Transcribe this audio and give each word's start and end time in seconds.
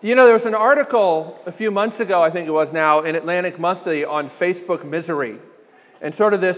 You 0.00 0.14
know, 0.14 0.26
there 0.26 0.34
was 0.34 0.46
an 0.46 0.54
article 0.54 1.36
a 1.44 1.50
few 1.50 1.72
months 1.72 1.98
ago, 1.98 2.22
I 2.22 2.30
think 2.30 2.46
it 2.46 2.52
was 2.52 2.68
now, 2.72 3.02
in 3.02 3.16
Atlantic 3.16 3.58
Monthly 3.58 4.04
on 4.04 4.30
Facebook 4.40 4.88
misery 4.88 5.40
and 6.00 6.14
sort 6.16 6.34
of 6.34 6.40
this 6.40 6.56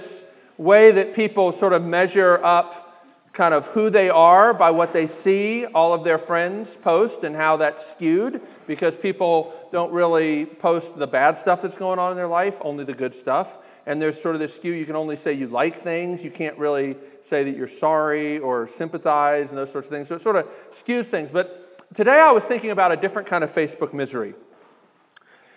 way 0.59 0.93
that 0.93 1.17
people 1.17 1.57
sort 1.59 1.73
of 1.73 1.81
measure 1.81 2.45
up 2.45 3.07
kind 3.33 3.55
of 3.55 3.65
who 3.73 3.89
they 3.89 4.11
are 4.11 4.53
by 4.53 4.71
what 4.71 4.93
they 4.93 5.11
see 5.25 5.65
all 5.75 5.95
of 5.95 6.05
their 6.05 6.19
friends 6.19 6.69
post 6.85 7.25
and 7.25 7.35
how 7.35 7.57
that's 7.57 7.79
skewed 7.97 8.43
because 8.69 8.93
people 9.01 9.55
don't 9.73 9.91
really 9.91 10.45
post 10.61 10.87
the 10.99 11.07
bad 11.07 11.39
stuff 11.41 11.61
that's 11.63 11.79
going 11.79 11.99
on 11.99 12.11
in 12.11 12.19
their 12.19 12.29
life, 12.29 12.53
only 12.61 12.85
the 12.85 12.93
good 12.93 13.15
stuff. 13.23 13.47
And 13.87 14.03
there's 14.03 14.21
sort 14.23 14.35
of 14.35 14.41
this 14.43 14.51
skew, 14.59 14.73
you 14.73 14.85
can 14.85 14.97
only 14.97 15.19
say 15.25 15.33
you 15.33 15.47
like 15.47 15.83
things, 15.83 16.21
you 16.23 16.31
can't 16.31 16.59
really 16.59 16.95
say 17.31 17.43
that 17.45 17.57
you're 17.57 17.71
sorry 17.81 18.39
or 18.39 18.69
sympathize 18.77 19.47
and 19.49 19.57
those 19.57 19.73
sorts 19.73 19.87
of 19.87 19.93
things. 19.93 20.09
So 20.11 20.17
it 20.17 20.23
sort 20.23 20.37
of 20.37 20.45
skews 20.87 21.11
things. 21.11 21.31
But 21.33 21.70
today 21.97 22.21
I 22.23 22.33
was 22.33 22.43
thinking 22.49 22.71
about 22.71 22.93
a 22.93 22.97
different 22.97 23.29
kind 23.29 23.43
of 23.43 23.51
Facebook 23.51 23.93
misery, 23.93 24.35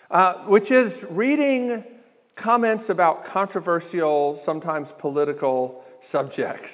uh, 0.09 0.45
which 0.45 0.71
is 0.71 0.91
reading 1.09 1.83
comments 2.35 2.85
about 2.89 3.31
controversial, 3.31 4.41
sometimes 4.45 4.87
political 4.99 5.83
subjects. 6.11 6.69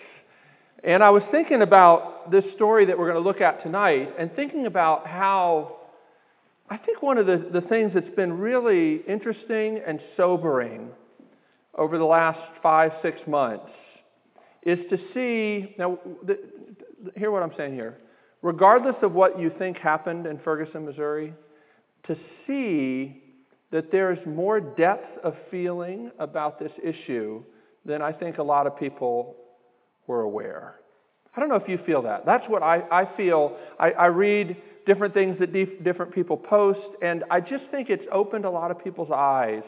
And 0.84 1.04
I 1.04 1.10
was 1.10 1.24
thinking 1.32 1.62
about 1.62 2.32
this 2.32 2.46
story 2.56 2.86
that 2.86 2.98
we're 2.98 3.12
going 3.12 3.22
to 3.22 3.28
look 3.28 3.42
at 3.42 3.62
tonight 3.64 4.14
and 4.18 4.34
thinking 4.36 4.66
about 4.66 5.06
how 5.06 5.76
I 6.70 6.78
think 6.78 7.02
one 7.02 7.18
of 7.18 7.26
the, 7.26 7.50
the 7.52 7.62
things 7.62 7.92
that's 7.94 8.16
been 8.16 8.34
really 8.34 9.02
interesting 9.08 9.82
and 9.86 10.00
sobering 10.16 10.90
over 11.76 11.98
the 11.98 12.06
last 12.06 12.40
five, 12.62 12.92
six 13.02 13.20
months 13.28 13.70
is 14.64 14.80
to 14.90 14.98
see 15.14 15.76
now, 15.78 15.98
the, 16.26 16.40
hear 17.18 17.32
what 17.32 17.44
I'm 17.44 17.54
saying 17.58 17.74
here. 17.74 17.98
Regardless 18.42 18.96
of 19.02 19.14
what 19.14 19.40
you 19.40 19.52
think 19.58 19.78
happened 19.78 20.26
in 20.26 20.40
Ferguson, 20.40 20.86
Missouri, 20.86 21.34
to 22.08 22.16
see 22.48 23.22
that 23.72 23.92
there's 23.92 24.20
more 24.26 24.60
depth 24.60 25.18
of 25.24 25.36
feeling 25.52 26.12
about 26.20 26.60
this 26.60 26.72
issue 26.84 27.44
than 27.86 28.02
I 28.02 28.12
think 28.12 28.38
a 28.38 28.44
lot 28.44 28.66
of 28.66 28.78
people 28.80 29.36
were 30.08 30.22
aware. 30.22 30.76
I 31.36 31.40
don't 31.40 31.50
know 31.50 31.56
if 31.56 31.68
you 31.68 31.80
feel 31.86 32.02
that. 32.04 32.26
That's 32.26 32.44
what 32.48 32.64
I, 32.64 32.82
I 32.92 33.16
feel. 33.16 33.58
I, 33.80 33.92
I 33.92 34.06
read 34.08 34.58
different 34.86 35.14
things 35.14 35.38
that 35.40 35.54
dif- 35.54 35.84
different 35.84 36.14
people 36.14 36.36
post, 36.36 36.80
and 37.02 37.24
I 37.30 37.40
just 37.42 37.66
think 37.72 37.90
it's 37.90 38.04
opened 38.12 38.46
a 38.46 38.50
lot 38.50 38.72
of 38.72 38.84
people's 38.84 39.12
eyes 39.14 39.64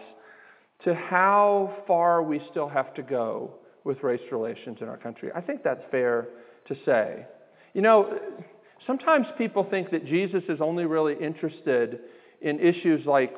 to 0.83 0.95
how 0.95 1.75
far 1.85 2.23
we 2.23 2.41
still 2.49 2.67
have 2.67 2.93
to 2.95 3.03
go 3.03 3.51
with 3.83 4.01
race 4.01 4.21
relations 4.31 4.79
in 4.81 4.87
our 4.87 4.97
country. 4.97 5.29
I 5.35 5.41
think 5.41 5.63
that's 5.63 5.83
fair 5.91 6.27
to 6.67 6.75
say. 6.85 7.25
You 7.73 7.81
know, 7.81 8.19
sometimes 8.87 9.27
people 9.37 9.63
think 9.69 9.91
that 9.91 10.05
Jesus 10.05 10.43
is 10.49 10.59
only 10.61 10.85
really 10.85 11.15
interested 11.19 11.99
in 12.41 12.59
issues 12.59 13.05
like 13.05 13.33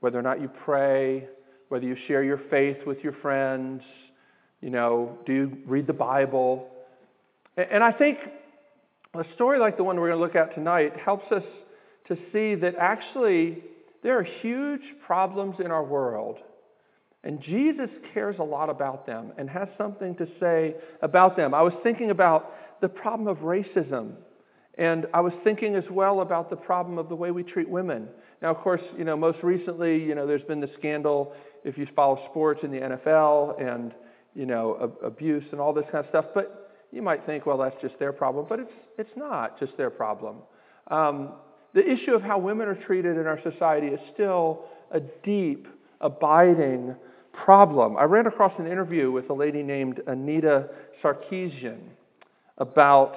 whether 0.00 0.18
or 0.18 0.22
not 0.22 0.40
you 0.40 0.50
pray, 0.64 1.26
whether 1.68 1.84
you 1.84 1.96
share 2.06 2.22
your 2.22 2.40
faith 2.50 2.78
with 2.86 2.98
your 3.02 3.14
friends, 3.14 3.82
you 4.60 4.70
know, 4.70 5.18
do 5.26 5.32
you 5.32 5.58
read 5.66 5.86
the 5.86 5.92
Bible? 5.92 6.68
And 7.56 7.82
I 7.82 7.92
think 7.92 8.18
a 9.14 9.24
story 9.34 9.58
like 9.58 9.76
the 9.76 9.84
one 9.84 9.98
we're 9.98 10.08
going 10.08 10.18
to 10.18 10.24
look 10.24 10.36
at 10.36 10.54
tonight 10.54 10.92
helps 11.04 11.30
us 11.32 11.42
to 12.08 12.16
see 12.32 12.54
that 12.56 12.74
actually 12.76 13.62
there 14.02 14.18
are 14.18 14.26
huge 14.42 14.82
problems 15.06 15.56
in 15.62 15.70
our 15.70 15.84
world. 15.84 16.38
And 17.24 17.40
Jesus 17.42 17.90
cares 18.14 18.36
a 18.38 18.44
lot 18.44 18.70
about 18.70 19.06
them 19.06 19.32
and 19.36 19.50
has 19.50 19.68
something 19.76 20.14
to 20.16 20.28
say 20.38 20.74
about 21.02 21.36
them. 21.36 21.52
I 21.52 21.62
was 21.62 21.72
thinking 21.82 22.10
about 22.10 22.52
the 22.80 22.88
problem 22.88 23.26
of 23.28 23.38
racism. 23.38 24.12
And 24.78 25.06
I 25.12 25.20
was 25.20 25.32
thinking 25.42 25.74
as 25.74 25.84
well 25.90 26.20
about 26.20 26.50
the 26.50 26.56
problem 26.56 26.98
of 26.98 27.08
the 27.08 27.16
way 27.16 27.32
we 27.32 27.42
treat 27.42 27.68
women. 27.68 28.08
Now, 28.40 28.50
of 28.52 28.58
course, 28.58 28.80
you 28.96 29.02
know, 29.02 29.16
most 29.16 29.38
recently, 29.42 30.00
you 30.00 30.14
know, 30.14 30.26
there's 30.26 30.42
been 30.42 30.60
the 30.60 30.70
scandal, 30.78 31.34
if 31.64 31.76
you 31.76 31.86
follow 31.96 32.20
sports 32.30 32.60
in 32.62 32.70
the 32.70 32.78
NFL, 32.78 33.60
and, 33.60 33.92
you 34.34 34.46
know, 34.46 34.96
abuse 35.04 35.42
and 35.50 35.60
all 35.60 35.72
this 35.72 35.84
kind 35.90 36.04
of 36.04 36.08
stuff. 36.10 36.26
But 36.32 36.70
you 36.92 37.02
might 37.02 37.26
think, 37.26 37.44
well, 37.44 37.58
that's 37.58 37.74
just 37.82 37.98
their 37.98 38.12
problem, 38.12 38.46
but 38.48 38.60
it's, 38.60 38.72
it's 38.98 39.16
not 39.16 39.58
just 39.58 39.76
their 39.76 39.90
problem. 39.90 40.36
Um, 40.88 41.32
the 41.74 41.84
issue 41.84 42.14
of 42.14 42.22
how 42.22 42.38
women 42.38 42.68
are 42.68 42.74
treated 42.76 43.16
in 43.16 43.26
our 43.26 43.40
society 43.42 43.88
is 43.88 44.00
still 44.14 44.64
a 44.92 45.00
deep, 45.24 45.66
abiding 46.00 46.94
problem. 47.32 47.96
I 47.96 48.04
ran 48.04 48.26
across 48.26 48.52
an 48.58 48.66
interview 48.66 49.10
with 49.10 49.28
a 49.28 49.34
lady 49.34 49.62
named 49.64 50.00
Anita 50.06 50.68
Sarkeesian 51.02 51.80
about 52.58 53.16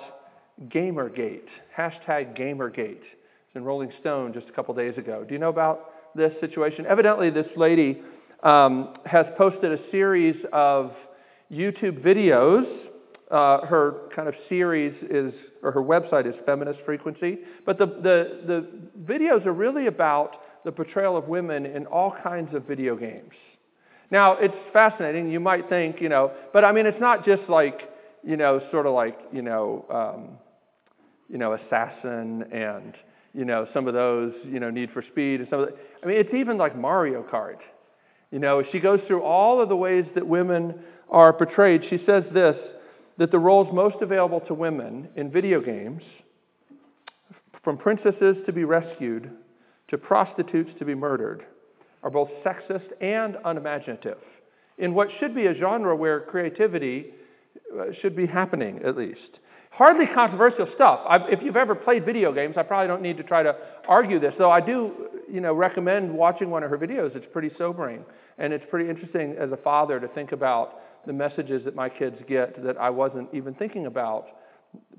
Gamergate, 0.70 1.48
hashtag 1.78 2.38
Gamergate. 2.38 3.02
It's 3.02 3.56
in 3.56 3.64
Rolling 3.64 3.92
Stone 4.00 4.34
just 4.34 4.48
a 4.48 4.52
couple 4.52 4.74
days 4.74 4.98
ago. 4.98 5.26
Do 5.28 5.34
you 5.34 5.40
know 5.40 5.50
about 5.50 5.92
this 6.16 6.32
situation? 6.40 6.86
Evidently, 6.86 7.30
this 7.30 7.48
lady 7.56 8.02
um, 8.44 8.94
has 9.06 9.26
posted 9.38 9.72
a 9.72 9.80
series 9.92 10.36
of 10.54 10.92
YouTube 11.52 12.04
videos 12.04 12.66
uh, 13.32 13.66
her 13.66 14.10
kind 14.14 14.28
of 14.28 14.36
series 14.50 14.94
is, 15.10 15.34
or 15.64 15.72
her 15.72 15.82
website 15.82 16.28
is 16.28 16.36
Feminist 16.46 16.80
Frequency. 16.86 17.40
But 17.66 17.78
the, 17.78 17.86
the, 17.86 18.42
the 18.46 18.68
videos 19.02 19.46
are 19.46 19.54
really 19.54 19.88
about 19.88 20.36
the 20.66 20.72
portrayal 20.72 21.16
of 21.16 21.30
women 21.30 21.66
in 21.66 21.86
all 21.86 22.14
kinds 22.24 22.54
of 22.54 22.66
video 22.66 22.96
games. 22.96 23.32
Now, 24.12 24.34
it's 24.34 24.54
fascinating. 24.74 25.32
You 25.32 25.40
might 25.40 25.70
think, 25.70 26.02
you 26.02 26.10
know, 26.10 26.32
but 26.52 26.66
I 26.66 26.74
mean, 26.74 26.86
it's 26.86 27.00
not 27.00 27.26
just 27.26 27.44
like, 27.48 27.90
you 28.22 28.36
know, 28.36 28.62
sort 28.70 28.86
of 28.86 28.94
like, 28.94 29.18
you 29.32 29.42
know, 29.42 29.86
um, 29.90 30.38
you 31.32 31.38
know, 31.38 31.54
Assassin 31.54 32.44
and, 32.52 32.94
you 33.34 33.46
know, 33.46 33.66
some 33.74 33.88
of 33.88 33.94
those, 33.94 34.34
you 34.46 34.60
know, 34.60 34.70
Need 34.70 34.92
for 34.92 35.02
Speed 35.02 35.40
and 35.40 35.50
some 35.50 35.62
of 35.62 35.70
the, 35.70 35.76
I 36.04 36.06
mean, 36.06 36.18
it's 36.18 36.34
even 36.34 36.58
like 36.58 36.78
Mario 36.78 37.24
Kart. 37.24 37.60
You 38.32 38.40
know, 38.40 38.64
she 38.72 38.80
goes 38.80 39.00
through 39.08 39.24
all 39.24 39.62
of 39.62 39.70
the 39.70 39.76
ways 39.76 40.06
that 40.16 40.28
women 40.28 40.76
are 41.10 41.32
portrayed. 41.32 41.84
She 41.90 42.04
says 42.06 42.24
this 42.34 42.58
that 43.18 43.32
the 43.32 43.40
roles 43.40 43.68
most 43.74 43.98
available 44.02 44.40
to 44.40 44.54
women 44.54 45.08
in 45.16 45.30
video 45.30 45.62
games, 45.62 46.02
from 47.64 47.78
princesses 47.78 48.38
to 48.46 48.52
be 48.52 48.64
rescued 48.64 49.30
to 49.90 49.98
prostitutes 49.98 50.72
to 50.80 50.86
be 50.86 50.96
murdered, 50.96 51.46
are 52.04 52.10
both 52.10 52.30
sexist 52.44 52.90
and 53.00 53.38
unimaginative 53.46 54.18
in 54.80 54.94
what 54.94 55.08
should 55.20 55.36
be 55.36 55.46
a 55.46 55.54
genre 55.54 55.96
where 55.96 56.22
creativity 56.22 57.14
uh, 57.78 57.86
should 58.02 58.16
be 58.16 58.26
happening, 58.26 58.80
at 58.84 58.98
least. 58.98 59.40
Hardly 59.72 60.06
controversial 60.14 60.68
stuff. 60.76 61.02
I've, 61.08 61.22
if 61.30 61.42
you've 61.42 61.56
ever 61.56 61.76
played 61.76 62.06
video 62.06 62.32
games, 62.32 62.56
I 62.58 62.64
probably 62.64 62.88
don't 62.88 63.02
need 63.02 63.18
to 63.18 63.24
try 63.24 63.42
to 63.42 63.56
argue 63.88 64.20
this, 64.20 64.34
though 64.38 64.52
I 64.52 64.62
do 64.62 65.10
you 65.32 65.40
know, 65.40 65.54
recommend 65.54 66.14
watching 66.14 66.50
one 66.50 66.64
of 66.64 66.70
her 66.70 66.78
videos. 66.78 67.16
It's 67.16 67.26
pretty 67.32 67.52
sobering, 67.58 68.04
and 68.38 68.52
it's 68.52 68.66
pretty 68.70 68.90
interesting 68.90 69.36
as 69.40 69.52
a 69.52 69.58
father 69.58 70.00
to 70.00 70.08
think 70.10 70.34
about 70.34 70.82
the 71.08 71.14
messages 71.14 71.64
that 71.66 71.74
my 71.74 71.90
kids 71.90 72.18
get 72.28 72.64
that 72.64 72.78
I 72.78 72.90
wasn't 72.90 73.30
even 73.34 73.54
thinking 73.54 73.86
about 73.86 74.28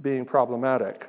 being 0.00 0.25
problematic. 0.25 1.03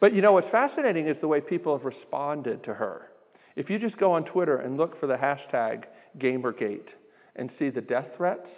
But 0.00 0.14
you 0.14 0.22
know 0.22 0.32
what's 0.32 0.50
fascinating 0.50 1.08
is 1.08 1.16
the 1.20 1.28
way 1.28 1.40
people 1.40 1.76
have 1.76 1.84
responded 1.84 2.64
to 2.64 2.74
her. 2.74 3.10
If 3.54 3.68
you 3.68 3.78
just 3.78 3.98
go 3.98 4.12
on 4.12 4.24
Twitter 4.24 4.56
and 4.56 4.76
look 4.78 4.98
for 4.98 5.06
the 5.06 5.16
hashtag 5.16 5.84
Gamergate 6.18 6.88
and 7.36 7.50
see 7.58 7.68
the 7.68 7.82
death 7.82 8.06
threats 8.16 8.48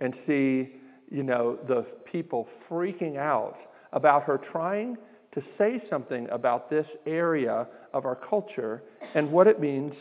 and 0.00 0.12
see, 0.26 0.72
you 1.10 1.22
know, 1.22 1.58
the 1.68 1.86
people 2.10 2.48
freaking 2.68 3.16
out 3.16 3.56
about 3.92 4.24
her 4.24 4.40
trying 4.52 4.96
to 5.34 5.42
say 5.58 5.82
something 5.90 6.28
about 6.30 6.70
this 6.70 6.86
area 7.06 7.66
of 7.92 8.06
our 8.06 8.16
culture 8.16 8.82
and 9.14 9.30
what 9.30 9.46
it 9.46 9.60
means 9.60 9.94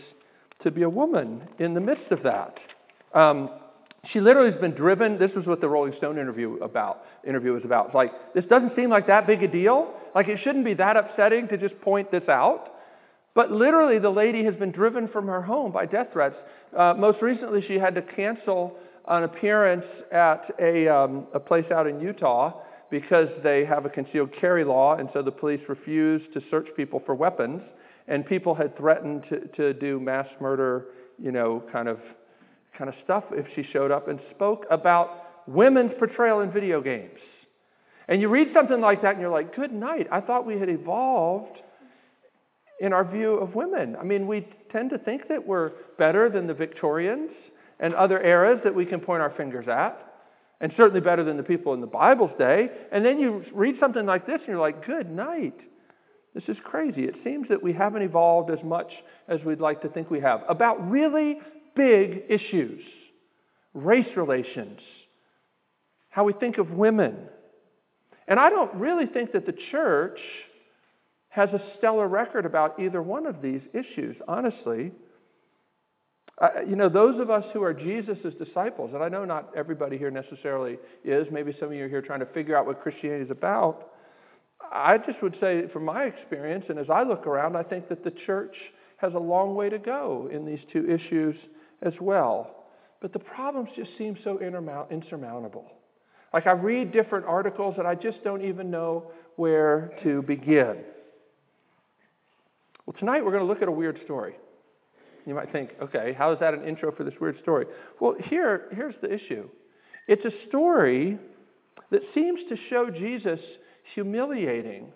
to 0.63 0.71
be 0.71 0.83
a 0.83 0.89
woman 0.89 1.41
in 1.59 1.73
the 1.73 1.79
midst 1.79 2.11
of 2.11 2.23
that. 2.23 2.57
Um, 3.13 3.49
she 4.11 4.19
literally 4.19 4.51
has 4.51 4.59
been 4.59 4.73
driven. 4.73 5.17
This 5.17 5.31
was 5.35 5.45
what 5.45 5.61
the 5.61 5.69
Rolling 5.69 5.93
Stone 5.97 6.17
interview 6.17 6.57
about 6.57 7.05
interview 7.25 7.53
was 7.53 7.63
about. 7.63 7.87
It's 7.87 7.95
like 7.95 8.33
this 8.33 8.45
doesn't 8.45 8.75
seem 8.75 8.89
like 8.89 9.07
that 9.07 9.25
big 9.25 9.43
a 9.43 9.47
deal. 9.47 9.93
Like 10.13 10.27
it 10.27 10.39
shouldn't 10.43 10.65
be 10.65 10.73
that 10.75 10.97
upsetting 10.97 11.47
to 11.49 11.57
just 11.57 11.79
point 11.81 12.11
this 12.11 12.27
out. 12.27 12.69
But 13.33 13.51
literally, 13.51 13.99
the 13.99 14.09
lady 14.09 14.43
has 14.43 14.55
been 14.55 14.71
driven 14.71 15.07
from 15.07 15.27
her 15.27 15.41
home 15.41 15.71
by 15.71 15.85
death 15.85 16.07
threats. 16.13 16.35
Uh, 16.77 16.93
most 16.97 17.21
recently, 17.21 17.63
she 17.65 17.75
had 17.75 17.95
to 17.95 18.01
cancel 18.01 18.77
an 19.07 19.23
appearance 19.23 19.85
at 20.11 20.53
a, 20.59 20.87
um, 20.87 21.27
a 21.33 21.39
place 21.39 21.65
out 21.71 21.87
in 21.87 21.99
Utah 21.99 22.53
because 22.89 23.27
they 23.43 23.65
have 23.65 23.85
a 23.85 23.89
concealed 23.89 24.29
carry 24.39 24.63
law, 24.63 24.95
and 24.95 25.09
so 25.13 25.21
the 25.21 25.31
police 25.31 25.61
refused 25.67 26.31
to 26.33 26.41
search 26.51 26.67
people 26.77 27.01
for 27.05 27.15
weapons. 27.15 27.61
And 28.07 28.25
people 28.25 28.53
had 28.53 28.77
threatened 28.77 29.23
to, 29.29 29.47
to 29.55 29.73
do 29.73 29.99
mass 29.99 30.27
murder, 30.39 30.87
you 31.17 31.31
know, 31.31 31.63
kind 31.71 31.87
of 31.87 31.99
kind 32.77 32.89
of 32.89 32.95
stuff 33.03 33.23
if 33.31 33.45
she 33.55 33.63
showed 33.71 33.91
up 33.91 34.07
and 34.07 34.19
spoke 34.31 34.65
about 34.69 35.47
women's 35.47 35.91
portrayal 35.99 36.41
in 36.41 36.51
video 36.51 36.81
games. 36.81 37.19
And 38.07 38.21
you 38.21 38.27
read 38.29 38.49
something 38.53 38.81
like 38.81 39.01
that 39.03 39.13
and 39.13 39.21
you're 39.21 39.31
like, 39.31 39.55
good 39.55 39.71
night. 39.71 40.07
I 40.11 40.21
thought 40.21 40.45
we 40.45 40.57
had 40.59 40.69
evolved 40.69 41.57
in 42.79 42.91
our 42.91 43.05
view 43.05 43.35
of 43.35 43.55
women. 43.55 43.95
I 43.95 44.03
mean, 44.03 44.27
we 44.27 44.47
tend 44.71 44.89
to 44.89 44.97
think 44.97 45.27
that 45.29 45.45
we're 45.45 45.71
better 45.97 46.29
than 46.29 46.47
the 46.47 46.53
Victorians 46.53 47.31
and 47.83 47.93
other 47.95 48.23
eras 48.23 48.61
that 48.63 48.73
we 48.73 48.85
can 48.85 49.01
point 49.01 49.21
our 49.21 49.31
fingers 49.31 49.67
at, 49.67 49.99
and 50.61 50.71
certainly 50.77 51.01
better 51.01 51.25
than 51.25 51.35
the 51.35 51.43
people 51.43 51.73
in 51.73 51.81
the 51.81 51.85
Bible's 51.85 52.31
day. 52.39 52.69
And 52.93 53.03
then 53.05 53.19
you 53.19 53.43
read 53.53 53.75
something 53.77 54.05
like 54.05 54.25
this 54.25 54.39
and 54.39 54.47
you're 54.47 54.59
like, 54.59 54.87
good 54.87 55.11
night. 55.11 55.59
This 56.33 56.45
is 56.47 56.55
crazy. 56.63 57.03
It 57.03 57.15
seems 57.25 57.49
that 57.49 57.61
we 57.61 57.73
haven't 57.73 58.01
evolved 58.01 58.49
as 58.49 58.63
much 58.63 58.89
as 59.27 59.41
we'd 59.43 59.59
like 59.59 59.81
to 59.81 59.89
think 59.89 60.09
we 60.09 60.21
have 60.21 60.43
about 60.47 60.89
really 60.89 61.39
big 61.75 62.23
issues 62.29 62.81
race 63.73 64.15
relations, 64.15 64.79
how 66.09 66.23
we 66.23 66.31
think 66.31 66.59
of 66.59 66.71
women. 66.71 67.17
And 68.29 68.39
I 68.39 68.49
don't 68.49 68.73
really 68.75 69.07
think 69.07 69.33
that 69.33 69.45
the 69.45 69.55
church 69.71 70.19
has 71.29 71.49
a 71.49 71.61
stellar 71.77 72.07
record 72.07 72.45
about 72.45 72.79
either 72.79 73.01
one 73.01 73.25
of 73.25 73.41
these 73.41 73.61
issues, 73.73 74.15
honestly. 74.27 74.91
Uh, 76.43 76.49
you 76.67 76.75
know, 76.75 76.89
those 76.89 77.21
of 77.21 77.29
us 77.29 77.45
who 77.53 77.63
are 77.63 77.73
Jesus' 77.73 78.33
disciples, 78.37 78.91
and 78.93 79.01
I 79.01 79.07
know 79.07 79.23
not 79.23 79.53
everybody 79.55 79.97
here 79.97 80.11
necessarily 80.11 80.77
is, 81.05 81.25
maybe 81.31 81.55
some 81.57 81.69
of 81.69 81.73
you 81.73 81.85
are 81.85 81.87
here 81.87 82.01
trying 82.01 82.19
to 82.19 82.25
figure 82.25 82.57
out 82.57 82.65
what 82.65 82.81
Christianity 82.81 83.23
is 83.23 83.31
about. 83.31 83.93
I 84.59 84.97
just 84.97 85.23
would 85.23 85.37
say, 85.39 85.63
from 85.71 85.85
my 85.85 86.03
experience, 86.03 86.65
and 86.67 86.77
as 86.77 86.89
I 86.89 87.03
look 87.03 87.27
around, 87.27 87.55
I 87.55 87.63
think 87.63 87.87
that 87.87 88.03
the 88.03 88.11
church 88.25 88.57
has 88.97 89.13
a 89.13 89.19
long 89.19 89.55
way 89.55 89.69
to 89.69 89.79
go 89.79 90.29
in 90.33 90.45
these 90.45 90.59
two 90.73 90.85
issues 90.91 91.37
as 91.81 91.93
well. 92.01 92.65
But 92.99 93.13
the 93.13 93.19
problems 93.19 93.69
just 93.77 93.97
seem 93.97 94.17
so 94.25 94.39
insurmountable. 94.91 95.71
Like 96.33 96.45
I 96.45 96.51
read 96.51 96.91
different 96.91 97.25
articles 97.25 97.75
and 97.77 97.87
I 97.87 97.95
just 97.95 98.21
don't 98.21 98.43
even 98.43 98.69
know 98.69 99.11
where 99.37 99.93
to 100.03 100.21
begin. 100.23 100.83
Well, 102.85 102.95
tonight 102.99 103.23
we're 103.23 103.31
going 103.31 103.43
to 103.43 103.47
look 103.47 103.61
at 103.61 103.69
a 103.69 103.71
weird 103.71 104.01
story. 104.03 104.35
You 105.25 105.33
might 105.33 105.51
think, 105.51 105.71
okay, 105.81 106.13
how 106.17 106.31
is 106.33 106.39
that 106.39 106.53
an 106.53 106.67
intro 106.67 106.91
for 106.91 107.03
this 107.03 107.13
weird 107.19 107.39
story? 107.41 107.65
Well, 107.99 108.15
here, 108.29 108.67
here's 108.71 108.95
the 109.01 109.13
issue 109.13 109.47
it's 110.07 110.25
a 110.25 110.47
story 110.47 111.17
that 111.91 112.01
seems 112.13 112.39
to 112.49 112.57
show 112.69 112.89
Jesus 112.89 113.39
humiliating 113.93 114.91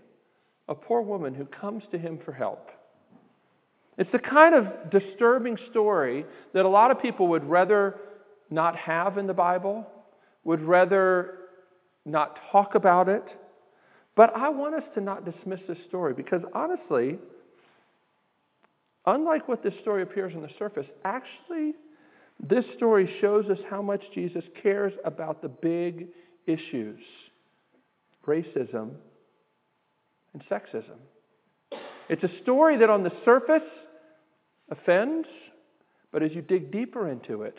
a 0.68 0.75
poor 0.75 1.01
woman 1.01 1.33
who 1.33 1.45
comes 1.45 1.83
to 1.91 1.97
him 1.97 2.19
for 2.25 2.33
help. 2.33 2.69
It's 3.97 4.12
the 4.12 4.19
kind 4.19 4.53
of 4.53 4.91
disturbing 4.91 5.57
story 5.71 6.25
that 6.53 6.65
a 6.65 6.69
lot 6.69 6.91
of 6.91 7.01
people 7.01 7.27
would 7.29 7.44
rather 7.44 7.95
not 8.50 8.75
have 8.75 9.18
in 9.18 9.27
the 9.27 9.33
Bible, 9.33 9.88
would 10.44 10.62
rather 10.62 11.39
not 12.06 12.38
talk 12.51 12.75
about 12.75 13.09
it. 13.09 13.24
But 14.15 14.35
I 14.35 14.50
want 14.50 14.75
us 14.75 14.83
to 14.95 15.01
not 15.01 15.25
dismiss 15.25 15.59
this 15.68 15.77
story 15.88 16.13
because 16.13 16.41
honestly, 16.53 17.18
unlike 19.07 19.48
what 19.48 19.63
this 19.63 19.74
story 19.81 20.04
appears 20.04 20.33
on 20.36 20.44
the 20.44 20.50
surface, 20.59 20.86
actually, 21.04 21.74
this 22.39 22.65
story 22.75 23.09
shows 23.19 23.45
us 23.45 23.57
how 23.69 23.81
much 23.81 24.04
Jesus 24.13 24.44
cares 24.62 24.94
about 25.04 25.42
the 25.42 25.50
big 25.50 26.07
issues 26.45 27.00
racism 28.27 28.92
and 30.33 30.44
sexism. 30.51 30.98
It's 32.09 32.24
a 32.24 32.42
story 32.44 32.77
that 32.77 32.89
on 32.89 33.04
the 33.04 33.12
surface 33.24 33.68
offends, 34.69 35.25
but 36.12 36.21
as 36.21 36.31
you 36.33 36.42
dig 36.42 36.69
deeper 36.69 37.10
into 37.10 37.44
it, 37.44 37.56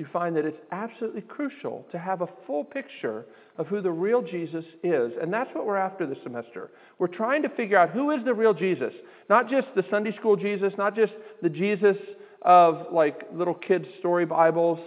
you 0.00 0.06
find 0.14 0.34
that 0.34 0.46
it's 0.46 0.60
absolutely 0.72 1.20
crucial 1.20 1.84
to 1.92 1.98
have 1.98 2.22
a 2.22 2.28
full 2.46 2.64
picture 2.64 3.26
of 3.58 3.66
who 3.66 3.82
the 3.82 3.90
real 3.90 4.22
Jesus 4.22 4.64
is. 4.82 5.12
And 5.20 5.30
that's 5.30 5.50
what 5.52 5.66
we're 5.66 5.76
after 5.76 6.06
this 6.06 6.16
semester. 6.22 6.70
We're 6.98 7.06
trying 7.06 7.42
to 7.42 7.50
figure 7.50 7.76
out 7.76 7.90
who 7.90 8.10
is 8.10 8.24
the 8.24 8.32
real 8.32 8.54
Jesus. 8.54 8.94
Not 9.28 9.50
just 9.50 9.66
the 9.76 9.84
Sunday 9.90 10.16
school 10.16 10.36
Jesus, 10.36 10.72
not 10.78 10.96
just 10.96 11.12
the 11.42 11.50
Jesus 11.50 11.98
of 12.40 12.86
like 12.90 13.26
little 13.30 13.52
kids' 13.52 13.84
story 13.98 14.24
Bibles, 14.24 14.80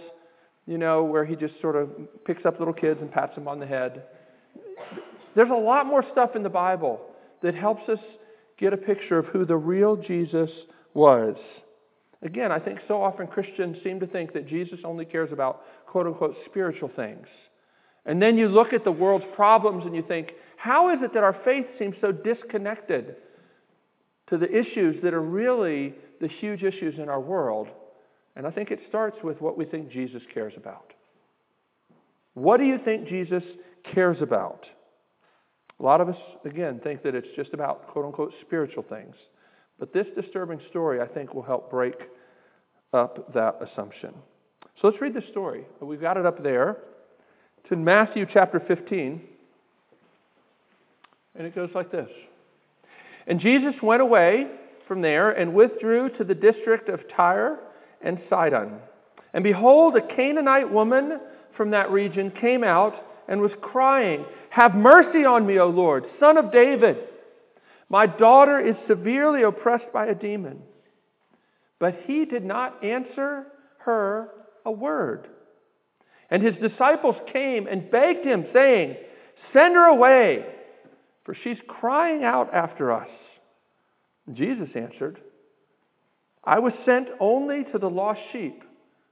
you 0.66 0.78
know, 0.78 1.04
where 1.04 1.24
he 1.24 1.36
just 1.36 1.54
sort 1.60 1.76
of 1.76 1.90
picks 2.26 2.44
up 2.44 2.58
little 2.58 2.74
kids 2.74 3.00
and 3.00 3.08
pats 3.08 3.36
them 3.36 3.46
on 3.46 3.60
the 3.60 3.66
head. 3.66 4.02
There's 5.36 5.50
a 5.50 5.54
lot 5.54 5.86
more 5.86 6.04
stuff 6.10 6.34
in 6.34 6.42
the 6.42 6.48
Bible 6.48 7.00
that 7.40 7.54
helps 7.54 7.88
us 7.88 8.00
get 8.58 8.72
a 8.72 8.76
picture 8.76 9.18
of 9.18 9.26
who 9.26 9.44
the 9.44 9.56
real 9.56 9.94
Jesus 9.94 10.50
was. 10.92 11.36
Again, 12.24 12.50
I 12.50 12.58
think 12.58 12.80
so 12.88 13.02
often 13.02 13.26
Christians 13.26 13.76
seem 13.84 14.00
to 14.00 14.06
think 14.06 14.32
that 14.32 14.48
Jesus 14.48 14.78
only 14.82 15.04
cares 15.04 15.30
about 15.30 15.62
quote 15.86 16.06
unquote 16.06 16.34
spiritual 16.46 16.90
things. 16.96 17.26
And 18.06 18.20
then 18.20 18.36
you 18.36 18.48
look 18.48 18.72
at 18.72 18.82
the 18.82 18.92
world's 18.92 19.26
problems 19.34 19.84
and 19.84 19.94
you 19.94 20.02
think, 20.06 20.32
how 20.56 20.92
is 20.92 20.98
it 21.02 21.12
that 21.14 21.22
our 21.22 21.36
faith 21.44 21.66
seems 21.78 21.94
so 22.00 22.12
disconnected 22.12 23.16
to 24.30 24.38
the 24.38 24.50
issues 24.50 25.02
that 25.02 25.12
are 25.12 25.22
really 25.22 25.94
the 26.20 26.28
huge 26.40 26.62
issues 26.62 26.94
in 26.98 27.08
our 27.08 27.20
world? 27.20 27.68
And 28.36 28.46
I 28.46 28.50
think 28.50 28.70
it 28.70 28.80
starts 28.88 29.18
with 29.22 29.40
what 29.40 29.56
we 29.56 29.66
think 29.66 29.90
Jesus 29.90 30.22
cares 30.32 30.54
about. 30.56 30.92
What 32.32 32.56
do 32.56 32.64
you 32.64 32.78
think 32.84 33.08
Jesus 33.08 33.42
cares 33.94 34.16
about? 34.20 34.64
A 35.78 35.82
lot 35.82 36.00
of 36.00 36.08
us, 36.08 36.16
again, 36.44 36.80
think 36.82 37.02
that 37.02 37.14
it's 37.14 37.28
just 37.36 37.52
about 37.52 37.88
quote 37.88 38.06
unquote 38.06 38.32
spiritual 38.46 38.84
things. 38.88 39.14
But 39.78 39.92
this 39.92 40.06
disturbing 40.20 40.60
story, 40.70 41.00
I 41.00 41.06
think, 41.06 41.34
will 41.34 41.42
help 41.42 41.70
break 41.70 41.94
up 42.94 43.32
that 43.34 43.58
assumption. 43.60 44.14
So 44.80 44.88
let's 44.88 45.00
read 45.00 45.14
the 45.14 45.22
story. 45.30 45.64
We've 45.80 46.00
got 46.00 46.16
it 46.16 46.24
up 46.24 46.42
there. 46.42 46.78
It's 47.62 47.72
in 47.72 47.84
Matthew 47.84 48.26
chapter 48.32 48.60
15. 48.60 49.20
And 51.36 51.46
it 51.46 51.54
goes 51.54 51.70
like 51.74 51.90
this 51.90 52.08
And 53.26 53.40
Jesus 53.40 53.74
went 53.82 54.02
away 54.02 54.46
from 54.86 55.02
there 55.02 55.30
and 55.30 55.54
withdrew 55.54 56.10
to 56.18 56.24
the 56.24 56.34
district 56.34 56.88
of 56.88 57.00
Tyre 57.16 57.58
and 58.02 58.20
Sidon. 58.28 58.78
And 59.32 59.42
behold, 59.42 59.96
a 59.96 60.14
Canaanite 60.14 60.70
woman 60.70 61.18
from 61.56 61.70
that 61.70 61.90
region 61.90 62.32
came 62.40 62.62
out 62.62 62.94
and 63.28 63.40
was 63.40 63.50
crying, 63.62 64.24
Have 64.50 64.74
mercy 64.74 65.24
on 65.24 65.46
me, 65.46 65.58
O 65.58 65.68
Lord, 65.68 66.04
son 66.20 66.36
of 66.36 66.52
David. 66.52 66.98
My 67.88 68.06
daughter 68.06 68.60
is 68.60 68.76
severely 68.86 69.42
oppressed 69.42 69.92
by 69.92 70.06
a 70.06 70.14
demon. 70.14 70.62
But 71.78 72.00
he 72.06 72.24
did 72.24 72.44
not 72.44 72.84
answer 72.84 73.46
her 73.78 74.30
a 74.64 74.70
word. 74.70 75.28
And 76.30 76.42
his 76.42 76.54
disciples 76.56 77.16
came 77.32 77.66
and 77.66 77.90
begged 77.90 78.24
him, 78.24 78.46
saying, 78.52 78.96
Send 79.52 79.74
her 79.74 79.86
away, 79.86 80.44
for 81.24 81.34
she's 81.34 81.58
crying 81.68 82.24
out 82.24 82.52
after 82.52 82.92
us. 82.92 83.08
And 84.26 84.36
Jesus 84.36 84.68
answered, 84.74 85.20
I 86.42 86.58
was 86.58 86.72
sent 86.84 87.08
only 87.20 87.64
to 87.72 87.78
the 87.78 87.90
lost 87.90 88.20
sheep 88.32 88.62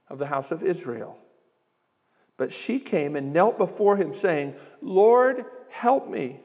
of 0.09 0.19
the 0.19 0.25
house 0.25 0.45
of 0.51 0.63
Israel. 0.63 1.17
But 2.37 2.49
she 2.65 2.79
came 2.79 3.15
and 3.15 3.33
knelt 3.33 3.57
before 3.57 3.95
him, 3.95 4.15
saying, 4.21 4.55
Lord, 4.81 5.45
help 5.69 6.09
me. 6.09 6.39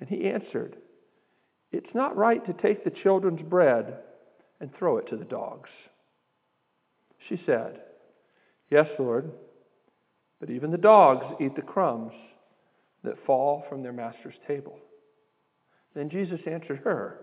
And 0.00 0.08
he 0.08 0.28
answered, 0.28 0.76
It's 1.72 1.94
not 1.94 2.16
right 2.16 2.44
to 2.46 2.52
take 2.52 2.84
the 2.84 2.90
children's 3.02 3.42
bread 3.42 3.94
and 4.64 4.74
throw 4.78 4.96
it 4.96 5.06
to 5.10 5.16
the 5.18 5.26
dogs. 5.26 5.68
She 7.28 7.38
said, 7.44 7.80
Yes, 8.70 8.86
Lord, 8.98 9.30
but 10.40 10.48
even 10.48 10.70
the 10.70 10.78
dogs 10.78 11.26
eat 11.38 11.54
the 11.54 11.60
crumbs 11.60 12.14
that 13.02 13.22
fall 13.26 13.62
from 13.68 13.82
their 13.82 13.92
master's 13.92 14.34
table. 14.48 14.78
Then 15.94 16.08
Jesus 16.08 16.40
answered 16.50 16.80
her, 16.82 17.20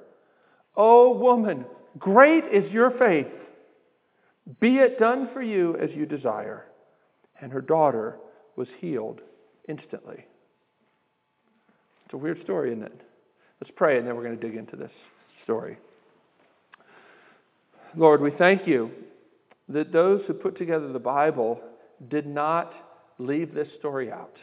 O 0.78 1.18
woman, 1.18 1.66
great 1.98 2.44
is 2.54 2.72
your 2.72 2.92
faith. 2.92 3.34
Be 4.60 4.76
it 4.76 5.00
done 5.00 5.30
for 5.34 5.42
you 5.42 5.76
as 5.78 5.90
you 5.96 6.06
desire 6.06 6.68
and 7.42 7.52
her 7.52 7.62
daughter 7.62 8.20
was 8.56 8.68
healed 8.80 9.20
instantly. 9.68 10.28
It's 12.06 12.14
a 12.14 12.18
weird 12.18 12.44
story, 12.44 12.72
isn't 12.72 12.84
it? 12.84 13.02
Let's 13.60 13.74
pray, 13.76 13.98
and 13.98 14.08
then 14.08 14.16
we're 14.16 14.26
going 14.26 14.40
to 14.40 14.48
dig 14.48 14.56
into 14.56 14.76
this 14.76 14.92
story. 15.44 15.80
Lord, 17.96 18.22
we 18.22 18.32
thank 18.32 18.68
you 18.68 18.92
that 19.70 19.92
those 19.92 20.22
who 20.28 20.34
put 20.34 20.58
together 20.58 20.92
the 20.92 21.00
Bible 21.00 21.60
did 22.10 22.26
not 22.26 22.74
leave 23.18 23.54
this 23.54 23.68
story 23.80 24.12
out. 24.12 24.36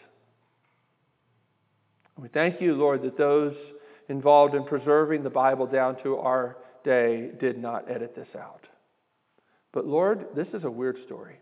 We 2.17 2.29
thank 2.29 2.61
you, 2.61 2.75
Lord, 2.75 3.03
that 3.03 3.17
those 3.17 3.55
involved 4.09 4.55
in 4.55 4.65
preserving 4.65 5.23
the 5.23 5.31
Bible 5.31 5.67
down 5.67 6.03
to 6.03 6.17
our 6.17 6.57
day 6.85 7.31
did 7.41 7.59
not 7.59 7.91
edit 7.91 8.15
this 8.15 8.29
out. 8.39 8.65
But 9.73 9.87
Lord, 9.87 10.27
this 10.35 10.49
is 10.53 10.65
a 10.65 10.71
weird 10.71 10.97
story. 11.07 11.37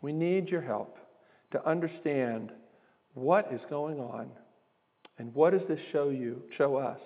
We 0.00 0.12
need 0.12 0.48
your 0.48 0.62
help 0.62 0.96
to 1.52 1.68
understand 1.68 2.50
what 3.14 3.52
is 3.52 3.60
going 3.70 3.98
on 3.98 4.28
and 5.18 5.34
what 5.34 5.50
does 5.52 5.66
this 5.68 5.78
show 5.92 6.08
you, 6.08 6.42
show 6.56 6.76
us 6.76 6.98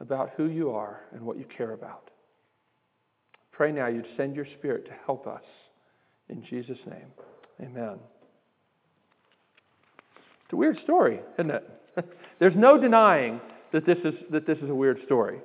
about 0.00 0.30
who 0.36 0.46
you 0.46 0.70
are 0.70 1.00
and 1.12 1.22
what 1.22 1.38
you 1.38 1.46
care 1.56 1.72
about. 1.72 2.10
Pray 3.56 3.72
now 3.72 3.86
you'd 3.86 4.06
send 4.16 4.36
your 4.36 4.46
spirit 4.58 4.84
to 4.86 4.92
help 5.06 5.26
us. 5.26 5.42
In 6.28 6.44
Jesus' 6.44 6.78
name, 6.86 7.06
amen. 7.60 7.98
It's 10.44 10.52
a 10.52 10.56
weird 10.56 10.78
story, 10.84 11.20
isn't 11.38 11.50
it? 11.50 11.68
There's 12.38 12.56
no 12.56 12.80
denying 12.80 13.40
that 13.72 13.86
this 13.86 13.98
is, 14.04 14.14
that 14.30 14.46
this 14.46 14.58
is 14.58 14.68
a 14.68 14.74
weird 14.74 15.00
story. 15.06 15.38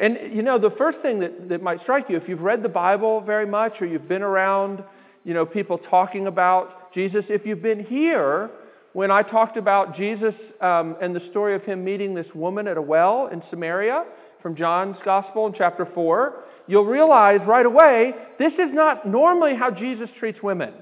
And, 0.00 0.16
you 0.34 0.42
know, 0.42 0.58
the 0.58 0.70
first 0.70 0.98
thing 1.00 1.20
that, 1.20 1.48
that 1.50 1.62
might 1.62 1.82
strike 1.82 2.08
you, 2.08 2.16
if 2.16 2.28
you've 2.28 2.40
read 2.40 2.62
the 2.62 2.68
Bible 2.68 3.20
very 3.20 3.46
much 3.46 3.74
or 3.80 3.86
you've 3.86 4.08
been 4.08 4.22
around 4.22 4.82
you 5.24 5.34
know, 5.34 5.44
people 5.44 5.78
talking 5.78 6.26
about 6.26 6.92
Jesus. 6.94 7.24
If 7.28 7.44
you've 7.44 7.62
been 7.62 7.84
here 7.84 8.50
when 8.92 9.10
I 9.10 9.22
talked 9.22 9.56
about 9.56 9.96
Jesus 9.96 10.34
um, 10.60 10.96
and 11.00 11.14
the 11.14 11.20
story 11.30 11.54
of 11.54 11.62
him 11.62 11.84
meeting 11.84 12.14
this 12.14 12.26
woman 12.34 12.66
at 12.66 12.76
a 12.76 12.82
well 12.82 13.28
in 13.32 13.42
Samaria 13.50 14.04
from 14.42 14.56
John's 14.56 14.96
Gospel 15.04 15.46
in 15.46 15.54
chapter 15.56 15.86
4, 15.94 16.44
you'll 16.66 16.84
realize 16.84 17.40
right 17.46 17.66
away 17.66 18.12
this 18.38 18.52
is 18.54 18.72
not 18.72 19.06
normally 19.06 19.54
how 19.54 19.70
Jesus 19.70 20.08
treats 20.18 20.42
women. 20.42 20.72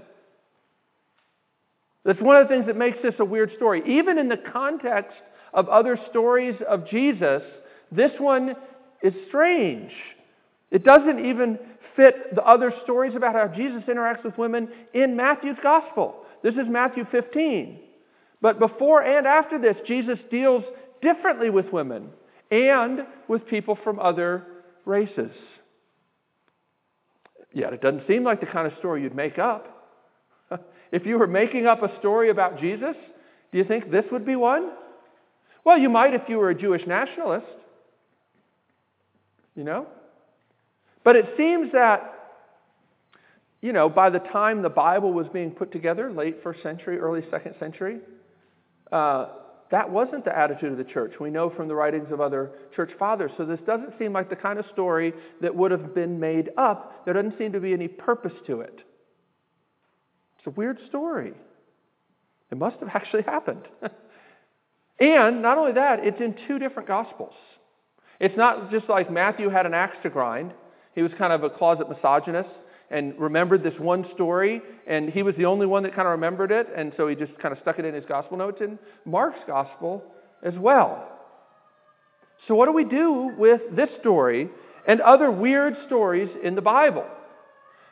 That's 2.04 2.20
one 2.20 2.36
of 2.36 2.48
the 2.48 2.54
things 2.54 2.66
that 2.66 2.76
makes 2.76 2.98
this 3.02 3.14
a 3.18 3.24
weird 3.24 3.52
story. 3.56 3.82
Even 3.86 4.18
in 4.18 4.28
the 4.28 4.36
context 4.36 5.16
of 5.52 5.68
other 5.68 5.98
stories 6.10 6.54
of 6.68 6.88
Jesus, 6.88 7.42
this 7.92 8.12
one 8.18 8.54
is 9.02 9.12
strange. 9.28 9.92
It 10.70 10.84
doesn't 10.84 11.24
even 11.24 11.58
fit 11.96 12.34
the 12.34 12.42
other 12.42 12.72
stories 12.84 13.14
about 13.16 13.34
how 13.34 13.48
Jesus 13.48 13.82
interacts 13.88 14.24
with 14.24 14.38
women 14.38 14.68
in 14.94 15.16
Matthew's 15.16 15.56
gospel. 15.62 16.24
This 16.42 16.54
is 16.54 16.68
Matthew 16.68 17.04
15. 17.10 17.80
But 18.40 18.58
before 18.58 19.02
and 19.02 19.26
after 19.26 19.58
this, 19.58 19.76
Jesus 19.86 20.18
deals 20.30 20.62
differently 21.02 21.50
with 21.50 21.72
women 21.72 22.10
and 22.50 23.00
with 23.26 23.46
people 23.46 23.78
from 23.82 23.98
other 23.98 24.44
races. 24.84 25.30
Yet 27.52 27.72
it 27.72 27.80
doesn't 27.80 28.06
seem 28.06 28.24
like 28.24 28.40
the 28.40 28.46
kind 28.46 28.66
of 28.66 28.78
story 28.78 29.02
you'd 29.02 29.14
make 29.14 29.38
up. 29.38 29.90
if 30.92 31.06
you 31.06 31.18
were 31.18 31.26
making 31.26 31.66
up 31.66 31.82
a 31.82 31.98
story 31.98 32.30
about 32.30 32.60
Jesus, 32.60 32.96
do 33.52 33.58
you 33.58 33.64
think 33.64 33.90
this 33.90 34.04
would 34.12 34.26
be 34.26 34.36
one? 34.36 34.70
Well, 35.64 35.78
you 35.78 35.88
might 35.88 36.14
if 36.14 36.22
you 36.28 36.38
were 36.38 36.50
a 36.50 36.54
Jewish 36.54 36.86
nationalist. 36.86 37.46
You 39.54 39.64
know? 39.64 39.86
But 41.04 41.16
it 41.16 41.26
seems 41.36 41.72
that, 41.72 42.14
you 43.60 43.72
know, 43.72 43.88
by 43.88 44.10
the 44.10 44.18
time 44.18 44.62
the 44.62 44.68
Bible 44.68 45.12
was 45.12 45.26
being 45.32 45.50
put 45.50 45.72
together, 45.72 46.12
late 46.12 46.42
first 46.42 46.62
century, 46.62 46.98
early 46.98 47.22
second 47.30 47.54
century, 47.58 48.00
uh, 48.92 49.28
that 49.70 49.90
wasn't 49.90 50.24
the 50.24 50.36
attitude 50.36 50.72
of 50.72 50.78
the 50.78 50.84
church. 50.84 51.14
We 51.20 51.30
know 51.30 51.50
from 51.50 51.68
the 51.68 51.74
writings 51.74 52.10
of 52.10 52.20
other 52.20 52.52
church 52.74 52.90
fathers. 52.98 53.30
So 53.36 53.44
this 53.44 53.60
doesn't 53.66 53.98
seem 53.98 54.12
like 54.12 54.30
the 54.30 54.36
kind 54.36 54.58
of 54.58 54.64
story 54.72 55.12
that 55.42 55.54
would 55.54 55.70
have 55.70 55.94
been 55.94 56.18
made 56.18 56.50
up. 56.56 57.04
There 57.04 57.12
doesn't 57.12 57.36
seem 57.38 57.52
to 57.52 57.60
be 57.60 57.72
any 57.74 57.88
purpose 57.88 58.32
to 58.46 58.62
it. 58.62 58.80
It's 60.38 60.46
a 60.46 60.50
weird 60.50 60.78
story. 60.88 61.34
It 62.50 62.56
must 62.56 62.78
have 62.80 62.88
actually 62.94 63.22
happened. 63.26 63.68
and 64.98 65.42
not 65.42 65.58
only 65.58 65.72
that, 65.72 66.00
it's 66.02 66.20
in 66.20 66.34
two 66.46 66.58
different 66.58 66.88
gospels. 66.88 67.34
It's 68.20 68.36
not 68.36 68.70
just 68.70 68.88
like 68.88 69.10
Matthew 69.10 69.50
had 69.50 69.66
an 69.66 69.74
axe 69.74 69.96
to 70.02 70.10
grind. 70.10 70.52
He 70.94 71.02
was 71.02 71.12
kind 71.18 71.32
of 71.32 71.44
a 71.44 71.50
closet 71.50 71.88
misogynist 71.90 72.48
and 72.90 73.18
remembered 73.18 73.62
this 73.62 73.78
one 73.78 74.06
story, 74.14 74.62
and 74.86 75.10
he 75.10 75.22
was 75.22 75.34
the 75.36 75.44
only 75.44 75.66
one 75.66 75.82
that 75.82 75.94
kind 75.94 76.06
of 76.06 76.12
remembered 76.12 76.50
it, 76.50 76.66
and 76.74 76.92
so 76.96 77.06
he 77.08 77.14
just 77.14 77.36
kind 77.38 77.52
of 77.52 77.58
stuck 77.60 77.78
it 77.78 77.84
in 77.84 77.94
his 77.94 78.04
gospel 78.08 78.36
notes 78.36 78.58
in 78.60 78.78
Mark's 79.04 79.40
gospel 79.46 80.02
as 80.42 80.54
well. 80.56 81.06
So, 82.46 82.54
what 82.54 82.66
do 82.66 82.72
we 82.72 82.84
do 82.84 83.34
with 83.36 83.60
this 83.74 83.90
story 84.00 84.48
and 84.86 85.00
other 85.02 85.30
weird 85.30 85.74
stories 85.86 86.30
in 86.42 86.54
the 86.54 86.62
Bible? 86.62 87.04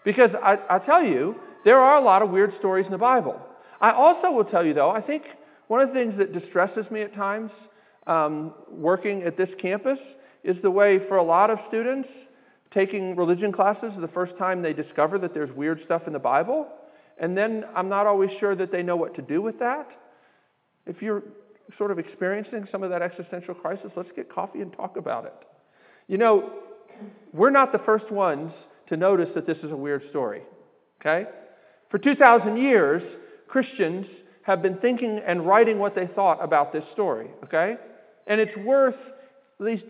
Because 0.05 0.31
I, 0.43 0.57
I 0.71 0.79
tell 0.79 1.03
you, 1.03 1.37
there 1.65 1.79
are 1.79 1.99
a 1.99 2.05
lot 2.05 2.23
of 2.23 2.31
weird 2.31 2.55
stories 2.59 2.87
in 2.87 2.93
the 2.93 2.99
Bible. 2.99 3.39
I 3.81 3.91
also 3.91 4.31
will 4.31 4.45
tell 4.45 4.65
you, 4.65 4.73
though, 4.73 4.91
I 4.91 5.03
think 5.03 5.25
one 5.69 5.81
of 5.81 5.89
the 5.89 5.95
things 5.95 6.15
that 6.19 6.33
distresses 6.33 6.91
me 6.91 7.03
at 7.03 7.15
times 7.15 7.51
um, 8.07 8.55
working 8.71 9.25
at 9.25 9.37
this 9.37 9.49
campus 9.61 9.99
is 10.45 10.57
the 10.63 10.71
way, 10.71 11.01
for 11.09 11.17
a 11.17 11.23
lot 11.23 11.51
of 11.51 11.59
students, 11.69 12.09
taking 12.77 13.17
religion 13.17 13.51
classes 13.51 13.91
the 13.99 14.09
first 14.09 14.37
time 14.37 14.61
they 14.61 14.75
discover 14.75 15.19
that 15.19 15.33
there's 15.33 15.51
weird 15.57 15.81
stuff 15.87 16.03
in 16.07 16.13
the 16.13 16.19
Bible, 16.19 16.69
and 17.19 17.35
then 17.35 17.65
I'm 17.75 17.89
not 17.89 18.07
always 18.07 18.29
sure 18.39 18.55
that 18.55 18.71
they 18.71 18.83
know 18.83 18.97
what 18.97 19.15
to 19.15 19.23
do 19.23 19.41
with 19.41 19.59
that. 19.61 19.89
If 20.85 21.01
you're 21.01 21.23
sort 21.79 21.91
of 21.91 21.99
experiencing 21.99 22.69
some 22.71 22.83
of 22.83 22.91
that 22.91 23.01
existential 23.01 23.55
crisis, 23.55 23.91
let's 23.97 24.11
get 24.15 24.31
coffee 24.31 24.61
and 24.61 24.71
talk 24.75 24.99
about 24.99 25.25
it. 25.25 25.35
You 26.07 26.19
know, 26.19 26.53
we're 27.33 27.51
not 27.51 27.73
the 27.73 27.79
first 27.79 28.11
ones 28.11 28.53
to 28.91 28.97
notice 28.97 29.31
that 29.35 29.47
this 29.47 29.59
is 29.63 29.73
a 29.73 29.77
weird 29.77 30.03
story, 30.11 30.43
okay? 31.01 31.29
For 31.91 31.99
2,000 31.99 32.59
years, 32.59 33.03
Christians 33.49 34.07
have 34.43 34.61
been 34.61 34.77
thinking 34.79 35.21
and 35.27 35.47
writing 35.47 35.79
what 35.79 35.95
they 35.95 36.09
thought 36.15 36.45
about 36.45 36.75
this 36.75 36.85
story, 36.93 37.31
okay? 37.43 37.77
And 38.27 38.39
it's 38.39 38.57
worth 38.59 38.95
at 39.59 39.65
least 39.65 39.85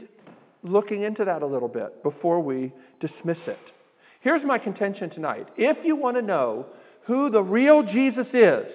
looking 0.68 1.02
into 1.02 1.24
that 1.24 1.42
a 1.42 1.46
little 1.46 1.68
bit 1.68 2.02
before 2.02 2.40
we 2.40 2.72
dismiss 3.00 3.38
it. 3.46 3.58
Here's 4.20 4.44
my 4.44 4.58
contention 4.58 5.10
tonight. 5.10 5.46
If 5.56 5.78
you 5.84 5.96
want 5.96 6.16
to 6.16 6.22
know 6.22 6.66
who 7.06 7.30
the 7.30 7.42
real 7.42 7.82
Jesus 7.82 8.26
is, 8.32 8.66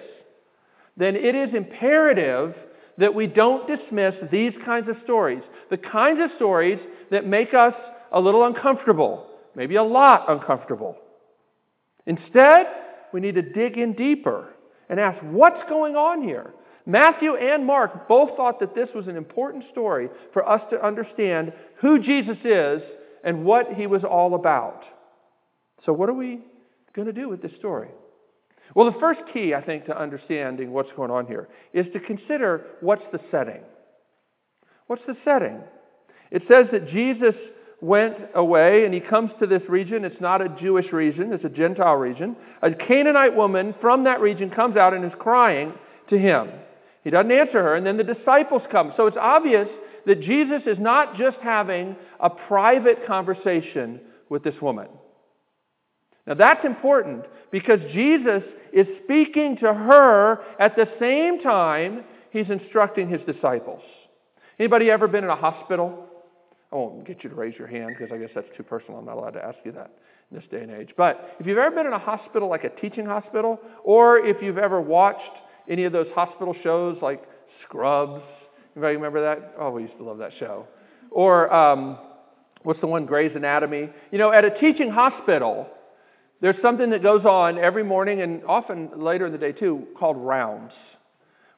then 0.96 1.16
it 1.16 1.34
is 1.34 1.54
imperative 1.54 2.54
that 2.98 3.14
we 3.14 3.26
don't 3.26 3.66
dismiss 3.66 4.14
these 4.30 4.52
kinds 4.64 4.88
of 4.88 4.96
stories. 5.04 5.42
The 5.70 5.78
kinds 5.78 6.20
of 6.22 6.30
stories 6.36 6.78
that 7.10 7.26
make 7.26 7.54
us 7.54 7.74
a 8.12 8.20
little 8.20 8.44
uncomfortable, 8.44 9.26
maybe 9.54 9.76
a 9.76 9.82
lot 9.82 10.30
uncomfortable. 10.30 10.96
Instead, 12.06 12.66
we 13.12 13.20
need 13.20 13.34
to 13.34 13.42
dig 13.42 13.78
in 13.78 13.94
deeper 13.94 14.48
and 14.88 15.00
ask 15.00 15.18
what's 15.22 15.62
going 15.68 15.96
on 15.96 16.22
here? 16.22 16.52
Matthew 16.86 17.36
and 17.36 17.64
Mark 17.64 18.08
both 18.08 18.36
thought 18.36 18.58
that 18.60 18.74
this 18.74 18.88
was 18.94 19.06
an 19.06 19.16
important 19.16 19.64
story 19.70 20.08
for 20.32 20.48
us 20.48 20.60
to 20.70 20.84
understand 20.84 21.52
who 21.80 22.02
Jesus 22.02 22.38
is 22.44 22.82
and 23.24 23.44
what 23.44 23.72
he 23.74 23.86
was 23.86 24.02
all 24.02 24.34
about. 24.34 24.82
So, 25.86 25.92
what 25.92 26.08
are 26.08 26.14
we 26.14 26.40
going 26.94 27.06
to 27.06 27.12
do 27.12 27.28
with 27.28 27.42
this 27.42 27.52
story? 27.58 27.88
Well, 28.74 28.90
the 28.90 28.98
first 28.98 29.20
key, 29.32 29.54
I 29.54 29.62
think, 29.62 29.86
to 29.86 30.00
understanding 30.00 30.72
what's 30.72 30.90
going 30.96 31.10
on 31.10 31.26
here 31.26 31.48
is 31.72 31.86
to 31.92 32.00
consider 32.00 32.66
what's 32.80 33.02
the 33.12 33.20
setting. 33.30 33.60
What's 34.86 35.02
the 35.06 35.16
setting? 35.24 35.60
It 36.30 36.42
says 36.48 36.66
that 36.72 36.88
Jesus 36.88 37.34
went 37.80 38.16
away 38.34 38.84
and 38.84 38.94
he 38.94 39.00
comes 39.00 39.30
to 39.40 39.46
this 39.46 39.62
region. 39.68 40.04
It's 40.04 40.20
not 40.20 40.40
a 40.40 40.48
Jewish 40.60 40.92
region, 40.92 41.32
it's 41.32 41.44
a 41.44 41.48
Gentile 41.48 41.96
region. 41.96 42.36
A 42.62 42.70
Canaanite 42.70 43.36
woman 43.36 43.74
from 43.80 44.04
that 44.04 44.20
region 44.20 44.50
comes 44.50 44.76
out 44.76 44.94
and 44.94 45.04
is 45.04 45.12
crying 45.18 45.74
to 46.08 46.18
him. 46.18 46.48
He 47.04 47.10
doesn't 47.10 47.32
answer 47.32 47.62
her, 47.62 47.74
and 47.74 47.84
then 47.84 47.96
the 47.96 48.04
disciples 48.04 48.62
come. 48.70 48.92
So 48.96 49.06
it's 49.06 49.16
obvious 49.20 49.68
that 50.06 50.20
Jesus 50.20 50.62
is 50.66 50.78
not 50.78 51.16
just 51.16 51.38
having 51.42 51.96
a 52.20 52.30
private 52.30 53.06
conversation 53.06 54.00
with 54.28 54.44
this 54.44 54.54
woman. 54.60 54.88
Now 56.26 56.34
that's 56.34 56.64
important 56.64 57.24
because 57.50 57.80
Jesus 57.92 58.42
is 58.72 58.86
speaking 59.04 59.56
to 59.60 59.74
her 59.74 60.40
at 60.58 60.76
the 60.76 60.88
same 60.98 61.42
time 61.42 62.04
he's 62.30 62.48
instructing 62.48 63.08
his 63.08 63.20
disciples. 63.22 63.82
Anybody 64.58 64.90
ever 64.90 65.08
been 65.08 65.24
in 65.24 65.30
a 65.30 65.36
hospital? 65.36 66.06
I 66.72 66.76
won't 66.76 67.06
get 67.06 67.22
you 67.22 67.30
to 67.30 67.36
raise 67.36 67.58
your 67.58 67.66
hand 67.66 67.94
because 67.98 68.12
I 68.12 68.18
guess 68.18 68.30
that's 68.34 68.48
too 68.56 68.62
personal. 68.62 68.98
I'm 68.98 69.04
not 69.04 69.18
allowed 69.18 69.34
to 69.34 69.44
ask 69.44 69.58
you 69.64 69.72
that 69.72 69.90
in 70.30 70.38
this 70.38 70.46
day 70.50 70.62
and 70.62 70.70
age. 70.70 70.90
But 70.96 71.36
if 71.38 71.46
you've 71.46 71.58
ever 71.58 71.74
been 71.74 71.86
in 71.86 71.92
a 71.92 71.98
hospital, 71.98 72.48
like 72.48 72.64
a 72.64 72.70
teaching 72.80 73.04
hospital, 73.04 73.60
or 73.84 74.18
if 74.18 74.40
you've 74.40 74.58
ever 74.58 74.80
watched 74.80 75.20
any 75.68 75.84
of 75.84 75.92
those 75.92 76.08
hospital 76.14 76.54
shows 76.62 76.98
like 77.02 77.22
Scrubs? 77.64 78.22
Anybody 78.74 78.96
remember 78.96 79.22
that? 79.22 79.54
Oh, 79.58 79.70
we 79.70 79.82
used 79.82 79.96
to 79.98 80.04
love 80.04 80.18
that 80.18 80.32
show. 80.38 80.66
Or 81.10 81.52
um, 81.52 81.98
what's 82.62 82.80
the 82.80 82.86
one, 82.86 83.06
Grey's 83.06 83.32
Anatomy? 83.34 83.90
You 84.10 84.18
know, 84.18 84.32
at 84.32 84.44
a 84.44 84.50
teaching 84.58 84.90
hospital, 84.90 85.66
there's 86.40 86.60
something 86.62 86.90
that 86.90 87.02
goes 87.02 87.24
on 87.24 87.58
every 87.58 87.84
morning 87.84 88.22
and 88.22 88.42
often 88.44 88.90
later 88.96 89.26
in 89.26 89.32
the 89.32 89.38
day 89.38 89.52
too 89.52 89.86
called 89.98 90.16
rounds, 90.16 90.72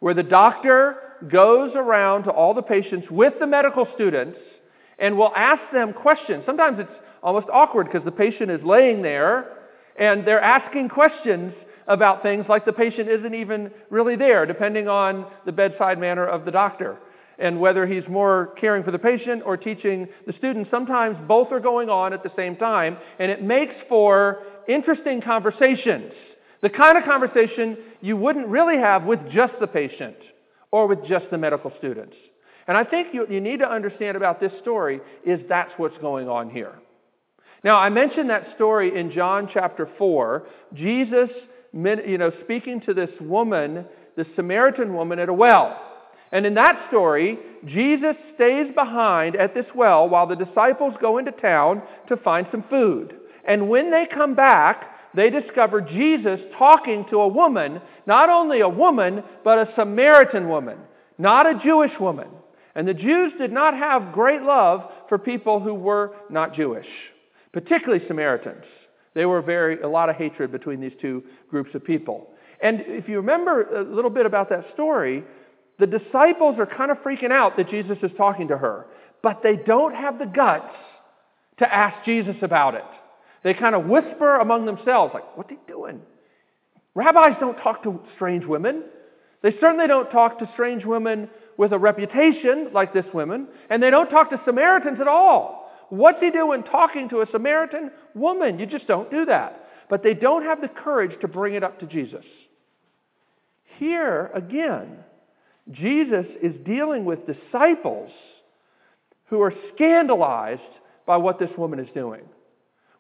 where 0.00 0.14
the 0.14 0.22
doctor 0.22 0.96
goes 1.30 1.72
around 1.74 2.24
to 2.24 2.30
all 2.30 2.52
the 2.52 2.62
patients 2.62 3.06
with 3.10 3.34
the 3.40 3.46
medical 3.46 3.86
students 3.94 4.38
and 4.98 5.16
will 5.16 5.32
ask 5.34 5.62
them 5.72 5.92
questions. 5.92 6.42
Sometimes 6.44 6.78
it's 6.78 6.92
almost 7.22 7.46
awkward 7.52 7.86
because 7.86 8.04
the 8.04 8.12
patient 8.12 8.50
is 8.50 8.60
laying 8.62 9.02
there 9.02 9.56
and 9.96 10.26
they're 10.26 10.40
asking 10.40 10.88
questions 10.88 11.54
about 11.86 12.22
things 12.22 12.46
like 12.48 12.64
the 12.64 12.72
patient 12.72 13.08
isn't 13.08 13.34
even 13.34 13.70
really 13.90 14.16
there, 14.16 14.46
depending 14.46 14.88
on 14.88 15.26
the 15.44 15.52
bedside 15.52 15.98
manner 15.98 16.26
of 16.26 16.44
the 16.44 16.50
doctor. 16.50 16.98
And 17.38 17.60
whether 17.60 17.86
he's 17.86 18.06
more 18.08 18.54
caring 18.60 18.84
for 18.84 18.90
the 18.90 18.98
patient 18.98 19.42
or 19.44 19.56
teaching 19.56 20.08
the 20.26 20.32
student, 20.34 20.68
sometimes 20.70 21.16
both 21.26 21.50
are 21.50 21.60
going 21.60 21.88
on 21.88 22.12
at 22.12 22.22
the 22.22 22.30
same 22.36 22.56
time, 22.56 22.96
and 23.18 23.30
it 23.30 23.42
makes 23.42 23.74
for 23.88 24.42
interesting 24.68 25.20
conversations. 25.20 26.12
The 26.62 26.70
kind 26.70 26.96
of 26.96 27.04
conversation 27.04 27.76
you 28.00 28.16
wouldn't 28.16 28.46
really 28.46 28.78
have 28.78 29.04
with 29.04 29.20
just 29.32 29.54
the 29.60 29.66
patient 29.66 30.16
or 30.70 30.86
with 30.86 31.04
just 31.06 31.26
the 31.30 31.38
medical 31.38 31.72
students. 31.78 32.14
And 32.66 32.76
I 32.76 32.84
think 32.84 33.08
you, 33.12 33.26
you 33.28 33.40
need 33.40 33.58
to 33.58 33.70
understand 33.70 34.16
about 34.16 34.40
this 34.40 34.52
story 34.62 35.00
is 35.26 35.40
that's 35.48 35.72
what's 35.76 35.98
going 35.98 36.28
on 36.28 36.48
here. 36.48 36.72
Now, 37.62 37.76
I 37.76 37.88
mentioned 37.88 38.30
that 38.30 38.54
story 38.56 38.98
in 38.98 39.12
John 39.12 39.48
chapter 39.52 39.88
4. 39.98 40.46
Jesus 40.74 41.30
you 41.74 42.18
know, 42.18 42.32
speaking 42.42 42.80
to 42.82 42.94
this 42.94 43.10
woman, 43.20 43.84
the 44.16 44.26
Samaritan 44.36 44.94
woman 44.94 45.18
at 45.18 45.28
a 45.28 45.32
well. 45.32 45.80
And 46.32 46.46
in 46.46 46.54
that 46.54 46.88
story, 46.88 47.38
Jesus 47.64 48.16
stays 48.34 48.72
behind 48.74 49.36
at 49.36 49.54
this 49.54 49.66
well 49.74 50.08
while 50.08 50.26
the 50.26 50.36
disciples 50.36 50.94
go 51.00 51.18
into 51.18 51.32
town 51.32 51.82
to 52.08 52.16
find 52.16 52.46
some 52.50 52.64
food. 52.68 53.14
And 53.46 53.68
when 53.68 53.90
they 53.90 54.06
come 54.12 54.34
back, 54.34 55.14
they 55.14 55.30
discover 55.30 55.80
Jesus 55.80 56.40
talking 56.58 57.04
to 57.10 57.20
a 57.20 57.28
woman, 57.28 57.80
not 58.06 58.30
only 58.30 58.60
a 58.60 58.68
woman, 58.68 59.22
but 59.44 59.58
a 59.58 59.72
Samaritan 59.76 60.48
woman, 60.48 60.78
not 61.18 61.46
a 61.46 61.60
Jewish 61.62 61.92
woman. 62.00 62.28
And 62.74 62.88
the 62.88 62.94
Jews 62.94 63.32
did 63.38 63.52
not 63.52 63.76
have 63.76 64.12
great 64.12 64.42
love 64.42 64.90
for 65.08 65.18
people 65.18 65.60
who 65.60 65.74
were 65.74 66.16
not 66.30 66.54
Jewish, 66.54 66.88
particularly 67.52 68.04
Samaritans. 68.08 68.64
They 69.14 69.26
were 69.26 69.42
very, 69.42 69.80
a 69.80 69.88
lot 69.88 70.10
of 70.10 70.16
hatred 70.16 70.52
between 70.52 70.80
these 70.80 70.92
two 71.00 71.22
groups 71.50 71.70
of 71.74 71.84
people. 71.84 72.28
And 72.60 72.80
if 72.86 73.08
you 73.08 73.16
remember 73.16 73.62
a 73.76 73.82
little 73.82 74.10
bit 74.10 74.26
about 74.26 74.48
that 74.50 74.66
story, 74.74 75.24
the 75.78 75.86
disciples 75.86 76.56
are 76.58 76.66
kind 76.66 76.90
of 76.90 76.98
freaking 76.98 77.32
out 77.32 77.56
that 77.56 77.70
Jesus 77.70 77.98
is 78.02 78.10
talking 78.16 78.48
to 78.48 78.58
her, 78.58 78.86
but 79.22 79.42
they 79.42 79.56
don't 79.56 79.94
have 79.94 80.18
the 80.18 80.26
guts 80.26 80.74
to 81.58 81.72
ask 81.72 82.04
Jesus 82.04 82.36
about 82.42 82.74
it. 82.74 82.84
They 83.42 83.54
kind 83.54 83.74
of 83.74 83.86
whisper 83.86 84.36
among 84.36 84.66
themselves, 84.66 85.12
like, 85.14 85.36
what 85.36 85.46
are 85.46 85.54
they 85.54 85.60
doing? 85.72 86.00
Rabbis 86.94 87.36
don't 87.40 87.56
talk 87.56 87.82
to 87.82 88.00
strange 88.14 88.44
women. 88.44 88.84
They 89.42 89.52
certainly 89.60 89.86
don't 89.86 90.10
talk 90.10 90.38
to 90.38 90.50
strange 90.54 90.84
women 90.84 91.28
with 91.56 91.72
a 91.72 91.78
reputation 91.78 92.70
like 92.72 92.94
this 92.94 93.04
woman, 93.12 93.48
and 93.68 93.82
they 93.82 93.90
don't 93.90 94.08
talk 94.08 94.30
to 94.30 94.40
Samaritans 94.44 95.00
at 95.00 95.08
all. 95.08 95.63
What's 95.90 96.20
he 96.20 96.30
doing 96.30 96.62
talking 96.62 97.08
to 97.10 97.20
a 97.20 97.26
Samaritan 97.30 97.90
woman? 98.14 98.58
You 98.58 98.66
just 98.66 98.86
don't 98.86 99.10
do 99.10 99.26
that. 99.26 99.68
But 99.88 100.02
they 100.02 100.14
don't 100.14 100.44
have 100.44 100.60
the 100.60 100.68
courage 100.68 101.12
to 101.20 101.28
bring 101.28 101.54
it 101.54 101.62
up 101.62 101.80
to 101.80 101.86
Jesus. 101.86 102.24
Here, 103.78 104.30
again, 104.34 104.98
Jesus 105.70 106.26
is 106.42 106.54
dealing 106.64 107.04
with 107.04 107.20
disciples 107.26 108.10
who 109.26 109.40
are 109.42 109.52
scandalized 109.74 110.60
by 111.06 111.16
what 111.16 111.38
this 111.38 111.50
woman 111.56 111.78
is 111.78 111.88
doing. 111.94 112.22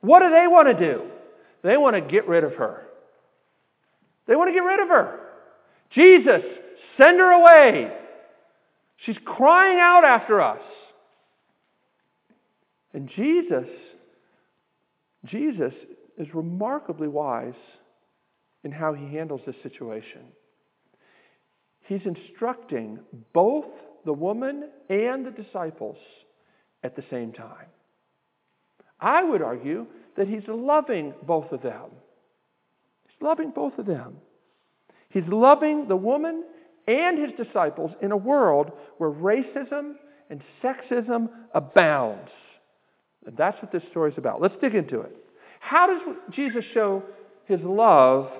What 0.00 0.20
do 0.20 0.30
they 0.30 0.46
want 0.46 0.68
to 0.68 0.74
do? 0.74 1.02
They 1.62 1.76
want 1.76 1.96
to 1.96 2.00
get 2.00 2.28
rid 2.28 2.44
of 2.44 2.54
her. 2.54 2.82
They 4.26 4.36
want 4.36 4.48
to 4.48 4.52
get 4.52 4.64
rid 4.64 4.80
of 4.80 4.88
her. 4.88 5.20
Jesus, 5.90 6.42
send 6.98 7.18
her 7.18 7.32
away. 7.32 7.92
She's 9.04 9.16
crying 9.24 9.78
out 9.78 10.04
after 10.04 10.40
us. 10.40 10.60
And 12.94 13.10
Jesus, 13.14 13.68
Jesus 15.26 15.72
is 16.16 16.28
remarkably 16.32 17.08
wise 17.08 17.52
in 18.62 18.70
how 18.70 18.94
he 18.94 19.04
handles 19.14 19.40
this 19.44 19.56
situation. 19.62 20.22
He's 21.86 22.00
instructing 22.06 23.00
both 23.34 23.66
the 24.06 24.12
woman 24.12 24.70
and 24.88 25.26
the 25.26 25.30
disciples 25.30 25.96
at 26.82 26.96
the 26.96 27.04
same 27.10 27.32
time. 27.32 27.66
I 29.00 29.22
would 29.24 29.42
argue 29.42 29.86
that 30.16 30.28
he's 30.28 30.46
loving 30.48 31.14
both 31.26 31.50
of 31.52 31.62
them. 31.62 31.90
He's 33.06 33.20
loving 33.20 33.52
both 33.54 33.76
of 33.78 33.86
them. 33.86 34.18
He's 35.10 35.24
loving 35.28 35.88
the 35.88 35.96
woman 35.96 36.44
and 36.86 37.18
his 37.18 37.46
disciples 37.46 37.90
in 38.02 38.12
a 38.12 38.16
world 38.16 38.70
where 38.98 39.10
racism 39.10 39.94
and 40.30 40.42
sexism 40.62 41.28
abounds. 41.54 42.30
And 43.26 43.36
that's 43.36 43.60
what 43.62 43.72
this 43.72 43.82
story 43.90 44.12
is 44.12 44.18
about. 44.18 44.40
Let's 44.40 44.54
dig 44.60 44.74
into 44.74 45.00
it. 45.00 45.16
How 45.60 45.86
does 45.86 46.16
Jesus 46.30 46.64
show 46.74 47.02
his 47.46 47.60
love 47.62 48.30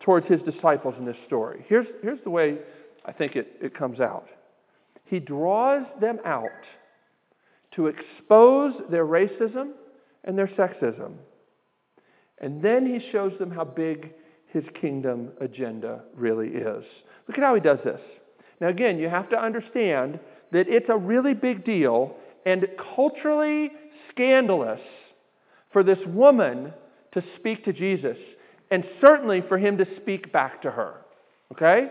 towards 0.00 0.26
his 0.26 0.40
disciples 0.42 0.94
in 0.98 1.06
this 1.06 1.16
story? 1.26 1.64
Here's, 1.68 1.86
here's 2.02 2.22
the 2.24 2.30
way 2.30 2.58
I 3.04 3.12
think 3.12 3.36
it, 3.36 3.56
it 3.60 3.76
comes 3.76 4.00
out. 4.00 4.26
He 5.06 5.18
draws 5.18 5.86
them 6.00 6.18
out 6.24 6.48
to 7.76 7.86
expose 7.86 8.74
their 8.90 9.06
racism 9.06 9.72
and 10.24 10.36
their 10.36 10.48
sexism. 10.48 11.14
And 12.40 12.62
then 12.62 12.86
he 12.86 13.10
shows 13.10 13.32
them 13.38 13.50
how 13.50 13.64
big 13.64 14.12
his 14.52 14.64
kingdom 14.80 15.30
agenda 15.40 16.02
really 16.14 16.48
is. 16.48 16.84
Look 17.28 17.38
at 17.38 17.42
how 17.42 17.54
he 17.54 17.60
does 17.60 17.78
this. 17.84 18.00
Now, 18.60 18.68
again, 18.68 18.98
you 18.98 19.08
have 19.08 19.28
to 19.30 19.36
understand 19.36 20.20
that 20.52 20.68
it's 20.68 20.88
a 20.88 20.96
really 20.96 21.34
big 21.34 21.64
deal 21.64 22.14
and 22.46 22.66
culturally 22.94 23.70
scandalous 24.10 24.80
for 25.72 25.82
this 25.82 25.98
woman 26.06 26.72
to 27.12 27.22
speak 27.36 27.64
to 27.64 27.72
Jesus, 27.72 28.16
and 28.70 28.84
certainly 29.00 29.42
for 29.48 29.58
him 29.58 29.78
to 29.78 29.86
speak 30.00 30.32
back 30.32 30.62
to 30.62 30.70
her. 30.70 30.94
Okay? 31.52 31.88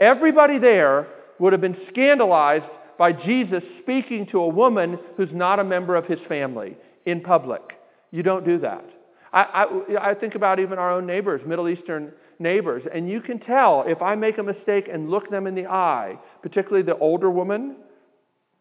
Everybody 0.00 0.58
there 0.58 1.06
would 1.38 1.52
have 1.52 1.60
been 1.60 1.76
scandalized 1.90 2.64
by 2.98 3.12
Jesus 3.12 3.62
speaking 3.82 4.26
to 4.30 4.40
a 4.40 4.48
woman 4.48 4.98
who's 5.16 5.30
not 5.32 5.58
a 5.58 5.64
member 5.64 5.96
of 5.96 6.06
his 6.06 6.18
family 6.28 6.76
in 7.06 7.20
public. 7.20 7.62
You 8.10 8.22
don't 8.22 8.44
do 8.44 8.58
that. 8.60 8.84
I, 9.32 9.42
I, 9.42 10.10
I, 10.10 10.14
think 10.14 10.36
about 10.36 10.60
even 10.60 10.78
our 10.78 10.92
own 10.92 11.06
neighbors, 11.06 11.40
Middle 11.44 11.68
Eastern 11.68 12.12
neighbors, 12.38 12.84
and 12.94 13.08
you 13.08 13.20
can 13.20 13.40
tell 13.40 13.82
if 13.84 14.00
I 14.00 14.14
make 14.14 14.38
a 14.38 14.44
mistake 14.44 14.88
and 14.92 15.10
look 15.10 15.28
them 15.28 15.48
in 15.48 15.56
the 15.56 15.66
eye, 15.66 16.16
particularly 16.40 16.84
the 16.84 16.96
older 16.98 17.30
woman 17.30 17.76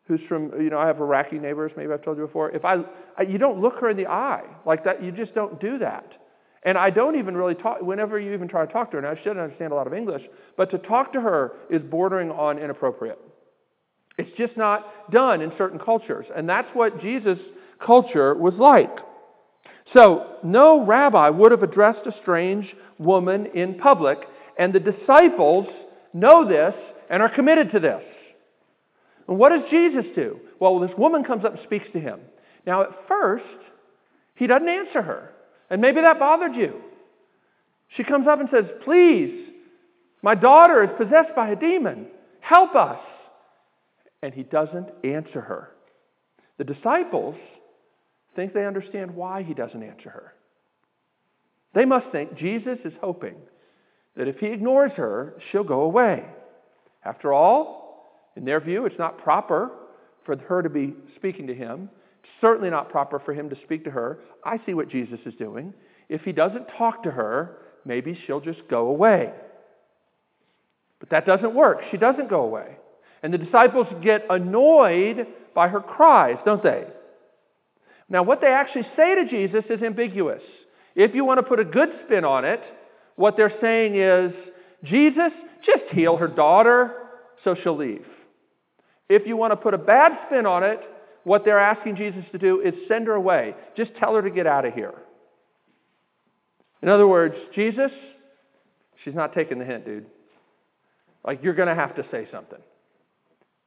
who's 0.08 0.20
from, 0.28 0.52
you 0.62 0.70
know, 0.70 0.80
I 0.80 0.88
have 0.88 1.00
Iraqi 1.00 1.38
neighbors, 1.38 1.72
maybe 1.78 1.94
I've 1.94 2.04
told 2.04 2.18
you 2.18 2.26
before. 2.26 2.52
If 2.52 2.66
I, 2.66 2.78
I 3.18 3.24
you 3.24 3.38
don't 3.38 3.62
look 3.62 3.80
her 3.80 3.90
in 3.90 3.98
the 3.98 4.08
eye 4.08 4.44
like 4.66 4.84
that, 4.84 5.04
you 5.04 5.12
just 5.12 5.34
don't 5.34 5.60
do 5.62 5.78
that. 5.80 6.06
And 6.66 6.78
I 6.78 6.90
don't 6.90 7.18
even 7.18 7.36
really 7.36 7.56
talk, 7.56 7.82
whenever 7.82 8.20
you 8.20 8.34
even 8.34 8.48
try 8.48 8.66
to 8.66 8.72
talk 8.72 8.92
to 8.92 8.98
her, 8.98 9.06
and 9.06 9.20
I 9.20 9.22
should 9.22 9.38
understand 9.38 9.72
a 9.72 9.76
lot 9.76 9.88
of 9.88 9.94
English, 9.94 10.24
but 10.56 10.72
to 10.72 10.78
talk 10.78 11.14
to 11.14 11.22
her 11.22 11.54
is 11.70 11.82
bordering 11.82 12.32
on 12.32 12.58
inappropriate. 12.58 13.20
It's 14.18 14.30
just 14.38 14.56
not 14.56 15.12
done 15.12 15.42
in 15.42 15.52
certain 15.58 15.80
cultures. 15.80 16.26
And 16.36 16.48
that's 16.48 16.70
what 16.74 17.02
Jesus' 17.02 17.40
culture 17.86 18.36
was 18.36 18.54
like. 18.56 18.96
So, 19.94 20.38
no 20.44 20.86
rabbi 20.86 21.30
would 21.30 21.52
have 21.52 21.64
addressed 21.64 22.08
a 22.08 22.14
strange 22.22 22.66
woman 22.98 23.48
in 23.54 23.78
public, 23.78 24.20
and 24.58 24.72
the 24.72 24.80
disciples 24.80 25.68
know 26.14 26.48
this 26.48 26.74
and 27.10 27.22
are 27.22 27.34
committed 27.34 27.72
to 27.72 27.80
this. 27.80 28.02
And 29.28 29.38
what 29.38 29.50
does 29.50 29.70
Jesus 29.70 30.06
do? 30.16 30.40
Well, 30.60 30.80
this 30.80 30.92
woman 30.98 31.24
comes 31.24 31.46
up 31.46 31.54
and 31.54 31.64
speaks 31.64 31.86
to 31.94 32.00
him. 32.00 32.20
Now, 32.66 32.84
at 32.84 33.08
first, 33.08 33.46
he 34.36 34.48
doesn't 34.48 34.68
answer 34.68 35.02
her. 35.02 35.32
And 35.70 35.82
maybe 35.82 36.02
that 36.02 36.20
bothered 36.20 36.56
you. 36.56 36.82
She 37.96 38.04
comes 38.04 38.28
up 38.28 38.40
and 38.40 38.50
says, 38.52 38.66
Please, 38.84 39.50
my 40.22 40.36
daughter 40.36 40.84
is 40.84 40.90
possessed 40.98 41.36
by 41.36 41.50
a 41.50 41.56
demon. 41.56 42.08
Help 42.40 42.76
us. 42.76 43.00
And 44.22 44.34
he 44.34 44.44
doesn't 44.44 44.90
answer 45.04 45.42
her. 45.42 45.70
The 46.58 46.64
disciples 46.64 47.36
think 48.36 48.54
they 48.54 48.66
understand 48.66 49.16
why 49.16 49.44
he 49.44 49.54
doesn't 49.54 49.82
answer 49.82 50.10
her. 50.10 50.34
They 51.74 51.86
must 51.86 52.08
think 52.12 52.38
Jesus 52.38 52.78
is 52.86 52.94
hoping 53.02 53.36
that 54.16 54.28
if 54.28 54.38
he 54.38 54.48
ignores 54.48 54.92
her, 54.94 55.36
she'll 55.52 55.64
go 55.64 55.82
away. 55.82 56.24
After 57.04 57.34
all, 57.34 57.83
in 58.36 58.46
their 58.46 58.60
view, 58.60 58.86
it's 58.86 59.00
not 59.00 59.18
proper 59.18 59.72
for 60.26 60.36
her 60.38 60.62
to 60.62 60.70
be 60.70 60.94
speaking 61.16 61.48
to 61.48 61.54
him. 61.54 61.90
It's 62.24 62.32
certainly 62.42 62.70
not 62.70 62.90
proper 62.90 63.20
for 63.20 63.34
him 63.34 63.50
to 63.50 63.56
speak 63.64 63.84
to 63.84 63.92
her. 63.92 64.20
I 64.44 64.60
see 64.66 64.74
what 64.74 64.90
Jesus 64.90 65.20
is 65.26 65.34
doing. 65.36 65.74
If 66.10 66.22
he 66.22 66.32
doesn't 66.32 66.68
talk 66.78 67.04
to 67.04 67.12
her, 67.12 67.58
maybe 67.86 68.18
she'll 68.26 68.42
just 68.42 68.62
go 68.70 68.88
away. 68.88 69.32
But 71.00 71.10
that 71.10 71.26
doesn't 71.26 71.54
work. 71.54 71.82
She 71.92 71.98
doesn't 71.98 72.30
go 72.30 72.42
away. 72.42 72.78
And 73.22 73.34
the 73.34 73.38
disciples 73.38 73.88
get 74.02 74.26
annoyed 74.30 75.28
by 75.54 75.68
her 75.68 75.80
cries, 75.80 76.38
don't 76.46 76.64
they? 76.64 76.86
Now, 78.10 78.24
what 78.24 78.42
they 78.42 78.48
actually 78.48 78.88
say 78.96 79.16
to 79.16 79.26
Jesus 79.30 79.64
is 79.70 79.82
ambiguous. 79.82 80.42
If 80.96 81.16
you 81.16 81.26
want 81.26 81.40
to 81.40 81.44
put 81.44 81.60
a 81.60 81.66
good 81.66 81.90
spin 82.06 82.26
on 82.26 82.46
it, 82.46 82.62
what 83.16 83.38
they're 83.38 83.54
saying 83.62 83.96
is, 83.96 84.34
Jesus, 84.84 85.32
just 85.66 85.94
heal 85.94 86.18
her 86.18 86.28
daughter 86.28 86.92
so 87.44 87.56
she'll 87.56 87.78
leave. 87.78 88.06
If 89.14 89.28
you 89.28 89.38
want 89.38 89.52
to 89.52 89.58
put 89.58 89.74
a 89.74 89.78
bad 89.78 90.12
spin 90.26 90.46
on 90.46 90.64
it, 90.64 90.80
what 91.24 91.46
they're 91.46 91.60
asking 91.60 91.98
Jesus 91.98 92.24
to 92.32 92.38
do 92.38 92.62
is 92.62 92.74
send 92.88 93.08
her 93.08 93.14
away. 93.14 93.56
Just 93.78 93.92
tell 94.00 94.16
her 94.16 94.22
to 94.22 94.32
get 94.32 94.48
out 94.48 94.66
of 94.66 94.74
here. 94.74 94.94
In 96.82 96.90
other 96.90 97.08
words, 97.08 97.36
Jesus, 97.54 97.92
she's 99.04 99.14
not 99.14 99.34
taking 99.34 99.60
the 99.60 99.66
hint, 99.66 99.86
dude. 99.86 100.06
Like, 101.26 101.42
you're 101.44 101.54
going 101.54 101.70
to 101.70 101.76
have 101.76 101.96
to 101.96 102.04
say 102.12 102.28
something. 102.32 102.60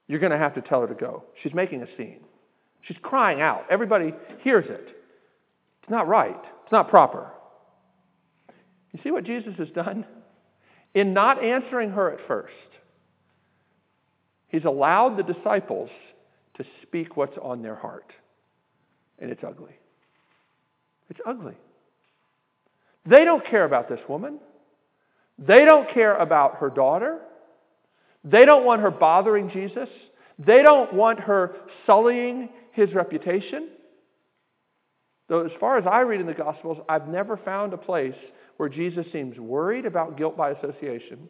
You're 0.08 0.20
going 0.20 0.32
to 0.32 0.38
have 0.38 0.54
to 0.56 0.62
tell 0.62 0.80
her 0.80 0.88
to 0.88 0.94
go. 0.94 1.22
She's 1.42 1.54
making 1.54 1.82
a 1.82 1.86
scene. 1.96 2.20
She's 2.82 2.96
crying 3.02 3.40
out. 3.40 3.64
Everybody 3.70 4.12
hears 4.42 4.66
it. 4.68 4.88
It's 5.82 5.90
not 5.90 6.08
right, 6.08 6.40
it's 6.64 6.72
not 6.72 6.90
proper. 6.90 7.30
You 8.92 9.00
see 9.04 9.12
what 9.12 9.24
Jesus 9.24 9.54
has 9.58 9.68
done? 9.74 10.04
In 10.94 11.12
not 11.12 11.42
answering 11.42 11.90
her 11.90 12.12
at 12.12 12.26
first, 12.26 12.52
he's 14.48 14.64
allowed 14.64 15.16
the 15.16 15.22
disciples 15.22 15.90
to 16.56 16.64
speak 16.82 17.16
what's 17.16 17.36
on 17.42 17.62
their 17.62 17.74
heart. 17.74 18.12
And 19.18 19.30
it's 19.30 19.42
ugly. 19.44 19.76
It's 21.10 21.20
ugly. 21.26 21.54
They 23.04 23.24
don't 23.24 23.44
care 23.46 23.64
about 23.64 23.88
this 23.88 24.00
woman. 24.08 24.38
They 25.38 25.64
don't 25.64 25.92
care 25.92 26.16
about 26.16 26.56
her 26.56 26.70
daughter. 26.70 27.20
They 28.24 28.44
don't 28.44 28.64
want 28.64 28.82
her 28.82 28.90
bothering 28.90 29.50
Jesus. 29.50 29.88
They 30.38 30.62
don't 30.62 30.92
want 30.92 31.20
her 31.20 31.54
sullying 31.86 32.48
his 32.72 32.92
reputation. 32.92 33.68
Though, 35.28 35.44
as 35.44 35.52
far 35.58 35.78
as 35.78 35.84
I 35.86 36.00
read 36.00 36.20
in 36.20 36.26
the 36.26 36.34
Gospels, 36.34 36.78
I've 36.88 37.08
never 37.08 37.36
found 37.36 37.72
a 37.72 37.78
place 37.78 38.14
where 38.56 38.68
Jesus 38.68 39.06
seems 39.12 39.38
worried 39.38 39.86
about 39.86 40.16
guilt 40.16 40.36
by 40.36 40.50
association. 40.50 41.28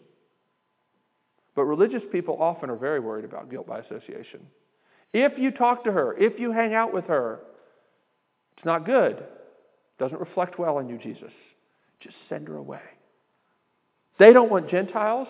But 1.57 1.65
religious 1.65 2.03
people 2.13 2.37
often 2.39 2.71
are 2.71 2.77
very 2.77 3.01
worried 3.01 3.25
about 3.25 3.51
guilt 3.51 3.67
by 3.67 3.81
association. 3.81 4.41
If 5.13 5.33
you 5.39 5.51
talk 5.51 5.85
to 5.85 5.93
her, 5.93 6.17
if 6.17 6.39
you 6.39 6.53
hang 6.53 6.75
out 6.75 6.93
with 6.93 7.07
her, 7.07 7.41
it's 8.57 8.67
not 8.67 8.85
good. 8.85 9.17
It 9.17 9.99
Doesn't 9.99 10.21
reflect 10.21 10.59
well 10.59 10.77
on 10.77 10.89
you, 10.89 10.99
Jesus. 10.99 11.33
Just 12.01 12.17
send 12.29 12.47
her 12.49 12.57
away. 12.57 12.83
They 14.19 14.35
don't 14.35 14.51
want 14.51 14.71
Gentiles 14.71 15.29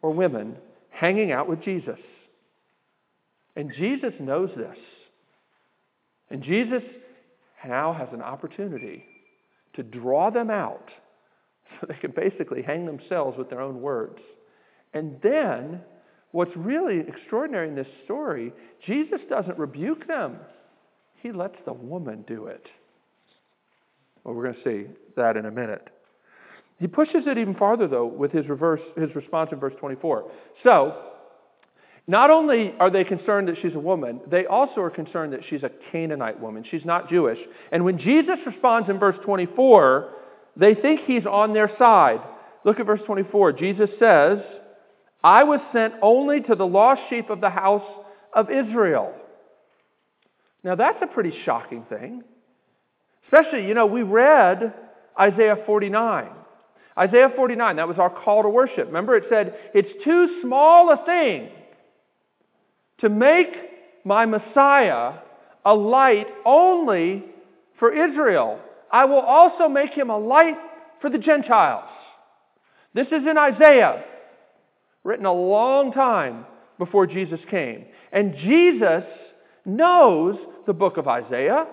or 0.00 0.10
women 0.10 0.56
hanging 0.90 1.30
out 1.30 1.48
with 1.48 1.62
Jesus. 1.62 1.98
And 3.54 3.70
Jesus 3.76 4.12
knows 4.18 4.48
this. 4.56 4.76
And 6.30 6.42
Jesus 6.42 6.82
now 7.66 7.92
has 7.92 8.08
an 8.12 8.22
opportunity 8.22 9.04
to 9.74 9.82
draw 9.82 10.30
them 10.30 10.50
out 10.50 10.88
so 11.80 11.86
they 11.86 11.96
can 12.00 12.12
basically 12.12 12.62
hang 12.62 12.86
themselves 12.86 13.36
with 13.36 13.50
their 13.50 13.60
own 13.60 13.82
words. 13.82 14.18
And 14.94 15.18
then, 15.22 15.80
what's 16.30 16.52
really 16.56 17.00
extraordinary 17.00 17.68
in 17.68 17.74
this 17.74 17.86
story, 18.04 18.52
Jesus 18.86 19.20
doesn't 19.28 19.58
rebuke 19.58 20.06
them, 20.06 20.36
he 21.22 21.32
lets 21.32 21.56
the 21.64 21.72
woman 21.72 22.24
do 22.26 22.46
it. 22.46 22.66
Well, 24.22 24.34
we're 24.34 24.52
going 24.52 24.54
to 24.54 24.64
see 24.64 24.90
that 25.16 25.36
in 25.36 25.46
a 25.46 25.50
minute. 25.50 25.88
He 26.80 26.86
pushes 26.86 27.26
it 27.26 27.38
even 27.38 27.54
farther, 27.54 27.86
though, 27.86 28.06
with 28.06 28.32
his, 28.32 28.48
reverse, 28.48 28.80
his 28.96 29.14
response 29.14 29.50
in 29.52 29.60
verse 29.60 29.74
24. 29.78 30.30
So, 30.62 30.96
not 32.06 32.30
only 32.30 32.74
are 32.78 32.90
they 32.90 33.04
concerned 33.04 33.48
that 33.48 33.56
she's 33.62 33.74
a 33.74 33.78
woman, 33.78 34.20
they 34.30 34.44
also 34.44 34.80
are 34.82 34.90
concerned 34.90 35.32
that 35.32 35.40
she's 35.48 35.62
a 35.62 35.70
Canaanite 35.90 36.38
woman. 36.38 36.64
She's 36.70 36.84
not 36.84 37.08
Jewish. 37.08 37.38
And 37.72 37.84
when 37.84 37.98
Jesus 37.98 38.36
responds 38.44 38.90
in 38.90 38.98
verse 38.98 39.16
24, 39.24 40.12
they 40.56 40.74
think 40.74 41.00
he's 41.06 41.24
on 41.24 41.54
their 41.54 41.70
side. 41.78 42.20
Look 42.64 42.80
at 42.80 42.86
verse 42.86 43.00
24. 43.06 43.52
Jesus 43.52 43.88
says, 43.98 44.38
I 45.24 45.44
was 45.44 45.60
sent 45.72 45.94
only 46.02 46.42
to 46.42 46.54
the 46.54 46.66
lost 46.66 47.00
sheep 47.08 47.30
of 47.30 47.40
the 47.40 47.48
house 47.48 47.88
of 48.34 48.50
Israel. 48.50 49.14
Now, 50.62 50.74
that's 50.74 50.98
a 51.02 51.06
pretty 51.06 51.32
shocking 51.46 51.84
thing. 51.88 52.22
Especially, 53.24 53.66
you 53.66 53.72
know, 53.72 53.86
we 53.86 54.02
read 54.02 54.74
Isaiah 55.18 55.56
49. 55.64 56.28
Isaiah 56.98 57.30
49, 57.34 57.76
that 57.76 57.88
was 57.88 57.98
our 57.98 58.10
call 58.10 58.42
to 58.42 58.50
worship. 58.50 58.86
Remember, 58.86 59.16
it 59.16 59.24
said, 59.30 59.54
It's 59.72 60.04
too 60.04 60.40
small 60.42 60.92
a 60.92 61.04
thing 61.06 61.48
to 63.00 63.08
make 63.08 63.48
my 64.04 64.26
Messiah 64.26 65.14
a 65.64 65.74
light 65.74 66.26
only 66.44 67.24
for 67.78 67.90
Israel. 67.90 68.60
I 68.92 69.06
will 69.06 69.20
also 69.20 69.68
make 69.68 69.90
him 69.90 70.10
a 70.10 70.18
light 70.18 70.56
for 71.00 71.08
the 71.08 71.18
Gentiles. 71.18 71.88
This 72.92 73.06
is 73.06 73.26
in 73.28 73.36
Isaiah, 73.36 74.04
written 75.04 75.26
a 75.26 75.32
long 75.32 75.92
time 75.92 76.46
before 76.78 77.06
Jesus 77.06 77.40
came. 77.50 77.84
And 78.12 78.34
Jesus 78.36 79.04
knows 79.64 80.36
the 80.66 80.72
book 80.72 80.96
of 80.96 81.06
Isaiah. 81.06 81.66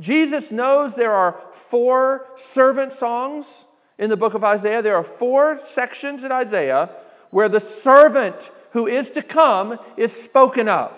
Jesus 0.00 0.42
knows 0.50 0.92
there 0.96 1.12
are 1.12 1.40
four 1.70 2.26
servant 2.54 2.92
songs 2.98 3.44
in 3.98 4.10
the 4.10 4.16
book 4.16 4.34
of 4.34 4.42
Isaiah. 4.42 4.82
There 4.82 4.96
are 4.96 5.06
four 5.18 5.60
sections 5.74 6.22
in 6.24 6.32
Isaiah 6.32 6.90
where 7.30 7.48
the 7.48 7.62
servant 7.84 8.36
who 8.72 8.86
is 8.86 9.06
to 9.14 9.22
come 9.22 9.78
is 9.96 10.10
spoken 10.28 10.68
of. 10.68 10.92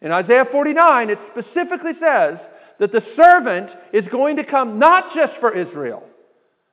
In 0.00 0.12
Isaiah 0.12 0.46
49, 0.50 1.10
it 1.10 1.18
specifically 1.30 1.92
says 2.00 2.38
that 2.78 2.92
the 2.92 3.02
servant 3.14 3.70
is 3.92 4.04
going 4.10 4.36
to 4.36 4.44
come 4.44 4.78
not 4.78 5.14
just 5.14 5.34
for 5.40 5.54
Israel, 5.54 6.02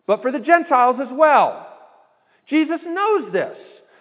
but 0.06 0.22
for 0.22 0.32
the 0.32 0.40
Gentiles 0.40 0.98
as 1.02 1.10
well. 1.12 1.67
Jesus 2.50 2.80
knows 2.86 3.32
this. 3.32 3.58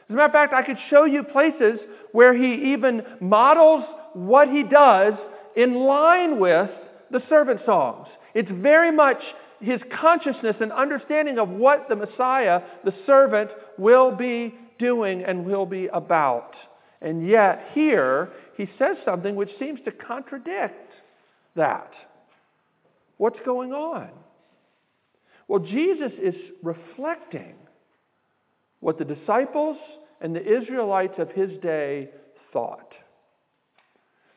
As 0.08 0.10
a 0.10 0.12
matter 0.12 0.26
of 0.26 0.32
fact, 0.32 0.52
I 0.52 0.62
could 0.62 0.78
show 0.88 1.04
you 1.04 1.22
places 1.24 1.80
where 2.12 2.34
he 2.36 2.72
even 2.72 3.02
models 3.20 3.84
what 4.14 4.48
he 4.48 4.62
does 4.62 5.14
in 5.56 5.74
line 5.74 6.38
with 6.38 6.70
the 7.10 7.22
servant 7.28 7.60
songs. 7.66 8.06
It's 8.34 8.50
very 8.50 8.92
much 8.92 9.18
his 9.60 9.80
consciousness 10.00 10.56
and 10.60 10.70
understanding 10.72 11.38
of 11.38 11.48
what 11.48 11.88
the 11.88 11.96
Messiah, 11.96 12.60
the 12.84 12.94
servant, 13.06 13.50
will 13.78 14.14
be 14.14 14.54
doing 14.78 15.24
and 15.24 15.44
will 15.44 15.66
be 15.66 15.86
about. 15.86 16.54
And 17.00 17.28
yet, 17.28 17.70
here, 17.72 18.30
he 18.56 18.68
says 18.78 18.96
something 19.04 19.34
which 19.34 19.50
seems 19.58 19.80
to 19.84 19.92
contradict 19.92 20.92
that. 21.54 21.90
What's 23.16 23.38
going 23.44 23.72
on? 23.72 24.10
Well, 25.48 25.60
Jesus 25.60 26.12
is 26.22 26.34
reflecting 26.62 27.54
what 28.80 28.98
the 28.98 29.04
disciples 29.04 29.76
and 30.20 30.34
the 30.34 30.62
Israelites 30.62 31.14
of 31.18 31.30
his 31.30 31.50
day 31.60 32.10
thought 32.52 32.92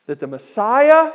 that 0.07 0.19
the 0.19 0.27
Messiah 0.27 1.11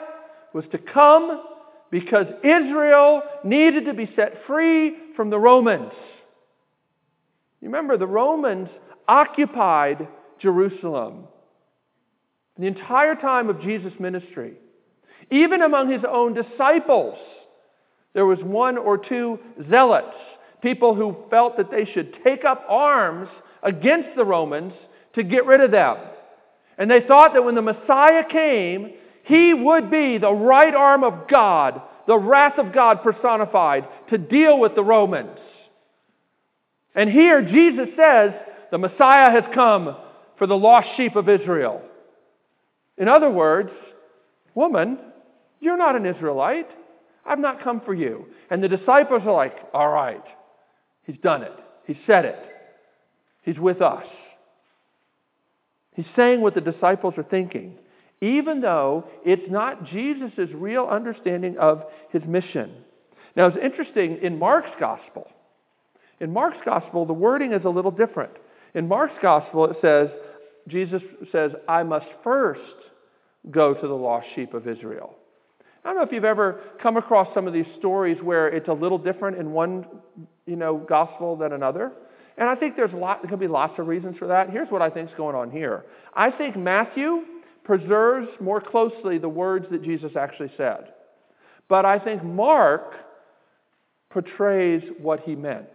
was 0.52 0.64
to 0.70 0.78
come 0.78 1.42
because 1.90 2.26
Israel 2.42 3.22
needed 3.42 3.87
to 3.87 3.94
be 3.94 4.08
set 4.16 4.46
free 4.46 4.94
from 5.16 5.30
the 5.30 5.38
Romans. 5.38 5.92
You 7.60 7.68
remember, 7.68 7.96
the 7.96 8.06
Romans 8.06 8.68
occupied 9.08 10.06
Jerusalem 10.40 11.24
the 12.58 12.66
entire 12.66 13.14
time 13.16 13.48
of 13.48 13.60
Jesus' 13.60 13.92
ministry. 13.98 14.54
Even 15.30 15.62
among 15.62 15.90
his 15.90 16.02
own 16.08 16.34
disciples, 16.34 17.18
there 18.12 18.26
was 18.26 18.38
one 18.42 18.78
or 18.78 18.96
two 18.96 19.38
zealots, 19.70 20.16
people 20.64 20.96
who 20.96 21.16
felt 21.31 21.57
that 21.59 21.70
they 21.70 21.85
should 21.85 22.16
take 22.24 22.44
up 22.44 22.64
arms 22.68 23.29
against 23.62 24.16
the 24.16 24.24
Romans 24.24 24.72
to 25.14 25.22
get 25.22 25.46
rid 25.46 25.61
of 25.61 25.70
them. 25.70 25.98
And 26.77 26.90
they 26.90 27.03
thought 27.07 27.35
that 27.35 27.44
when 27.44 27.55
the 27.55 27.62
Messiah 27.62 28.24
came, 28.29 28.94
he 29.24 29.55
would 29.55 29.90
be 29.90 30.18
the 30.18 30.33
right 30.33 30.74
arm 30.74 31.05
of 31.05 31.29
God, 31.29 31.81
the 32.09 32.18
wrath 32.18 32.59
of 32.59 32.72
God 32.72 33.03
personified, 33.03 33.87
to 34.11 34.18
deal 34.18 34.59
with 34.59 34.74
the 34.74 34.83
Romans. 34.83 35.38
And 36.94 37.09
here 37.09 37.42
Jesus 37.42 37.88
says, 37.96 38.33
the 38.70 38.79
Messiah 38.79 39.31
has 39.31 39.44
come 39.55 39.96
for 40.38 40.46
the 40.46 40.57
lost 40.57 40.88
sheep 40.96 41.14
of 41.14 41.29
Israel. 41.29 41.83
In 42.98 43.09
other 43.09 43.31
words, 43.31 43.70
woman, 44.55 44.98
you're 45.61 45.77
not 45.77 45.94
an 45.94 46.07
Israelite. 46.07 46.68
I've 47.24 47.38
not 47.38 47.62
come 47.62 47.81
for 47.81 47.94
you. 47.94 48.27
And 48.50 48.62
the 48.62 48.68
disciples 48.68 49.22
are 49.24 49.33
like, 49.33 49.57
all 49.72 49.88
right, 49.88 50.24
he's 51.06 51.18
done 51.22 51.42
it. 51.42 51.52
He 51.86 51.98
said 52.06 52.24
it. 52.24 52.38
He's 53.42 53.58
with 53.58 53.82
us. 53.82 54.06
He's 55.94 56.06
saying 56.16 56.40
what 56.40 56.54
the 56.54 56.60
disciples 56.60 57.14
are 57.16 57.22
thinking 57.24 57.78
even 58.24 58.62
though 58.62 59.04
it's 59.24 59.50
not 59.50 59.86
Jesus' 59.86 60.48
real 60.54 60.86
understanding 60.86 61.58
of 61.58 61.84
his 62.10 62.22
mission. 62.24 62.72
Now, 63.36 63.46
it's 63.46 63.58
interesting 63.62 64.18
in 64.22 64.38
Mark's 64.38 64.70
gospel. 64.80 65.28
In 66.20 66.32
Mark's 66.32 66.58
gospel, 66.64 67.04
the 67.04 67.12
wording 67.12 67.52
is 67.52 67.64
a 67.64 67.68
little 67.68 67.90
different. 67.90 68.32
In 68.74 68.88
Mark's 68.88 69.16
gospel, 69.20 69.66
it 69.66 69.76
says, 69.82 70.08
Jesus 70.68 71.02
says, 71.32 71.50
I 71.68 71.82
must 71.82 72.06
first 72.22 72.60
go 73.50 73.74
to 73.74 73.86
the 73.86 73.94
lost 73.94 74.26
sheep 74.34 74.54
of 74.54 74.66
Israel. 74.66 75.16
I 75.85 75.88
don't 75.88 75.97
know 75.97 76.03
if 76.03 76.12
you've 76.12 76.25
ever 76.25 76.61
come 76.83 76.97
across 76.97 77.29
some 77.35 77.47
of 77.47 77.53
these 77.53 77.66
stories 77.79 78.16
where 78.23 78.49
it's 78.49 78.68
a 78.68 78.73
little 78.73 78.97
different 78.97 79.38
in 79.38 79.53
one, 79.53 79.85
you 80.47 80.57
know, 80.57 80.79
gospel 80.79 81.37
than 81.37 81.53
another. 81.53 81.92
And 82.38 82.49
I 82.49 82.55
think 82.55 82.75
there's 82.75 82.92
a 82.92 82.97
lot, 82.97 83.23
there 83.23 83.31
could 83.31 83.38
be 83.38 83.47
lots 83.49 83.79
of 83.79 83.87
reasons 83.87 84.16
for 84.16 84.27
that. 84.29 84.49
Here's 84.51 84.70
what 84.70 84.81
I 84.81 84.88
think 84.88 85.11
is 85.11 85.16
going 85.16 85.37
on 85.37 85.51
here. 85.51 85.85
I 86.14 86.31
think 86.31 86.57
Matthew 86.57 87.25
preserves 87.64 88.29
more 88.40 88.61
closely 88.61 89.18
the 89.18 89.29
words 89.29 89.66
that 89.70 89.83
Jesus 89.83 90.12
actually 90.16 90.53
said. 90.57 90.92
But 91.68 91.85
I 91.85 91.99
think 91.99 92.25
Mark 92.25 92.94
portrays 94.11 94.83
what 94.99 95.20
he 95.20 95.35
meant. 95.35 95.68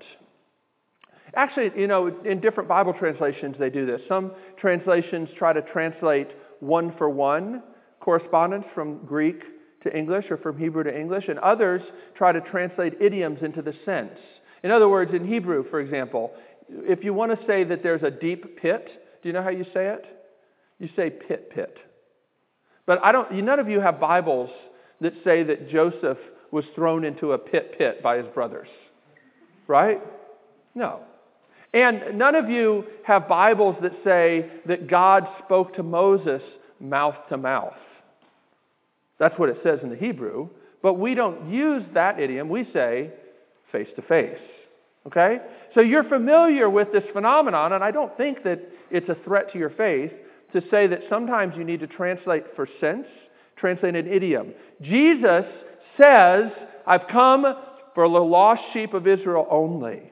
Actually, 1.35 1.71
you 1.79 1.87
know, 1.87 2.07
in 2.25 2.39
different 2.39 2.67
Bible 2.67 2.93
translations, 2.93 3.55
they 3.59 3.69
do 3.69 3.85
this. 3.85 4.01
Some 4.07 4.31
translations 4.59 5.29
try 5.37 5.53
to 5.53 5.61
translate 5.61 6.29
one 6.59 6.95
for 6.97 7.09
one 7.09 7.61
correspondence 7.99 8.65
from 8.73 9.05
Greek 9.05 9.43
to 9.83 9.95
English 9.95 10.25
or 10.29 10.37
from 10.37 10.57
Hebrew 10.57 10.83
to 10.83 10.97
English, 10.97 11.25
and 11.27 11.39
others 11.39 11.81
try 12.15 12.31
to 12.31 12.41
translate 12.41 13.01
idioms 13.01 13.39
into 13.41 13.61
the 13.61 13.73
sense. 13.85 14.17
In 14.63 14.71
other 14.71 14.89
words, 14.89 15.13
in 15.13 15.25
Hebrew, 15.25 15.69
for 15.69 15.79
example, 15.79 16.31
if 16.69 17.03
you 17.03 17.13
want 17.13 17.37
to 17.37 17.47
say 17.47 17.63
that 17.63 17.81
there's 17.81 18.03
a 18.03 18.11
deep 18.11 18.59
pit, 18.61 18.87
do 19.21 19.29
you 19.29 19.33
know 19.33 19.43
how 19.43 19.49
you 19.49 19.65
say 19.73 19.87
it? 19.87 20.05
You 20.79 20.89
say 20.95 21.09
pit, 21.09 21.51
pit. 21.53 21.77
But 22.85 23.03
I 23.03 23.11
don't, 23.11 23.31
none 23.43 23.59
of 23.59 23.69
you 23.69 23.79
have 23.79 23.99
Bibles 23.99 24.49
that 25.01 25.13
say 25.23 25.43
that 25.43 25.69
Joseph 25.69 26.17
was 26.51 26.65
thrown 26.75 27.03
into 27.05 27.33
a 27.33 27.37
pit, 27.37 27.75
pit 27.77 28.01
by 28.01 28.17
his 28.17 28.27
brothers. 28.33 28.67
Right? 29.67 30.01
No. 30.75 31.01
And 31.73 32.17
none 32.17 32.35
of 32.35 32.49
you 32.49 32.85
have 33.03 33.27
Bibles 33.27 33.75
that 33.81 33.91
say 34.03 34.49
that 34.65 34.87
God 34.87 35.27
spoke 35.45 35.75
to 35.75 35.83
Moses 35.83 36.41
mouth 36.79 37.15
to 37.29 37.37
mouth. 37.37 37.73
That's 39.19 39.37
what 39.37 39.49
it 39.49 39.57
says 39.63 39.79
in 39.83 39.89
the 39.89 39.95
Hebrew. 39.95 40.49
But 40.81 40.95
we 40.95 41.13
don't 41.13 41.51
use 41.51 41.83
that 41.93 42.19
idiom. 42.19 42.49
We 42.49 42.67
say 42.73 43.11
face 43.71 43.87
to 43.95 44.01
face. 44.01 44.39
Okay? 45.07 45.39
So 45.75 45.81
you're 45.81 46.03
familiar 46.03 46.69
with 46.69 46.91
this 46.91 47.03
phenomenon, 47.13 47.73
and 47.73 47.83
I 47.83 47.91
don't 47.91 48.15
think 48.17 48.43
that 48.43 48.59
it's 48.89 49.09
a 49.09 49.17
threat 49.23 49.51
to 49.53 49.59
your 49.59 49.69
faith 49.69 50.11
to 50.53 50.61
say 50.71 50.87
that 50.87 51.01
sometimes 51.09 51.53
you 51.55 51.63
need 51.63 51.79
to 51.81 51.87
translate 51.87 52.43
for 52.55 52.67
sense, 52.79 53.05
translate 53.55 53.95
an 53.95 54.07
idiom. 54.07 54.53
Jesus 54.81 55.45
says, 55.97 56.51
I've 56.87 57.07
come 57.11 57.45
for 57.93 58.07
the 58.07 58.19
lost 58.19 58.61
sheep 58.73 58.93
of 58.93 59.07
Israel 59.07 59.47
only. 59.49 60.11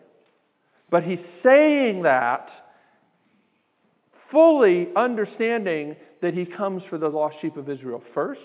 But 0.89 1.04
he's 1.04 1.20
saying 1.43 2.04
that 2.04 2.50
fully 4.32 4.89
understanding 4.96 5.96
that 6.22 6.34
he 6.34 6.46
comes 6.46 6.84
for 6.89 6.98
the 6.98 7.08
lost 7.08 7.36
sheep 7.41 7.58
of 7.58 7.70
Israel 7.70 8.02
first, 8.13 8.41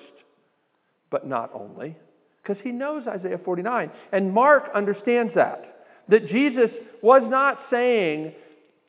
but 1.12 1.26
not 1.26 1.52
only. 1.54 1.96
Because 2.42 2.60
he 2.64 2.72
knows 2.72 3.06
Isaiah 3.06 3.38
49. 3.44 3.90
And 4.10 4.32
Mark 4.32 4.64
understands 4.74 5.32
that. 5.36 5.84
That 6.08 6.26
Jesus 6.28 6.70
was 7.00 7.22
not 7.24 7.60
saying 7.70 8.32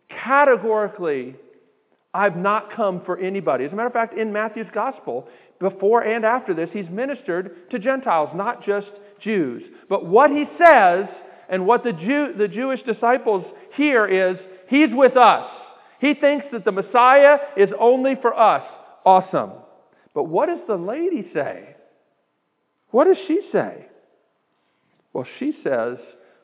categorically, 0.09 1.35
I've 2.15 2.35
not 2.35 2.75
come 2.75 3.03
for 3.05 3.19
anybody. 3.19 3.65
As 3.65 3.71
a 3.71 3.75
matter 3.75 3.87
of 3.87 3.93
fact, 3.93 4.17
in 4.17 4.33
Matthew's 4.33 4.67
gospel, 4.73 5.27
before 5.59 6.01
and 6.01 6.25
after 6.25 6.55
this, 6.55 6.69
he's 6.73 6.89
ministered 6.89 7.69
to 7.69 7.77
Gentiles, 7.77 8.29
not 8.33 8.65
just 8.65 8.87
Jews. 9.23 9.61
But 9.87 10.07
what 10.07 10.31
he 10.31 10.45
says 10.57 11.05
and 11.49 11.67
what 11.67 11.83
the, 11.83 11.93
Jew, 11.93 12.33
the 12.35 12.47
Jewish 12.47 12.81
disciples 12.81 13.45
hear 13.75 14.07
is, 14.07 14.37
He's 14.73 14.89
with 14.91 15.17
us. 15.17 15.49
He 15.99 16.15
thinks 16.15 16.47
that 16.51 16.65
the 16.65 16.71
Messiah 16.71 17.37
is 17.55 17.69
only 17.79 18.15
for 18.19 18.37
us. 18.37 18.63
Awesome. 19.05 19.51
But 20.15 20.23
what 20.23 20.47
does 20.47 20.61
the 20.67 20.75
lady 20.75 21.29
say? 21.33 21.75
What 22.93 23.07
does 23.07 23.17
she 23.27 23.41
say? 23.51 23.87
Well, 25.13 25.25
she 25.39 25.53
says 25.63 25.97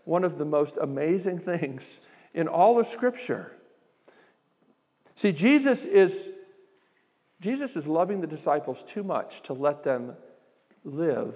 one 0.06 0.24
of 0.24 0.40
the 0.40 0.46
most 0.46 0.72
amazing 0.82 1.42
things 1.46 1.80
in 2.34 2.48
all 2.48 2.80
of 2.80 2.88
Scripture. 2.98 3.52
See, 5.22 5.32
Jesus 5.32 5.78
is, 5.94 6.10
Jesus 7.44 7.70
is 7.76 7.86
loving 7.86 8.20
the 8.20 8.26
disciples 8.26 8.78
too 8.96 9.04
much 9.04 9.32
to 9.46 9.54
let 9.54 9.84
them 9.84 10.14
live 10.84 11.36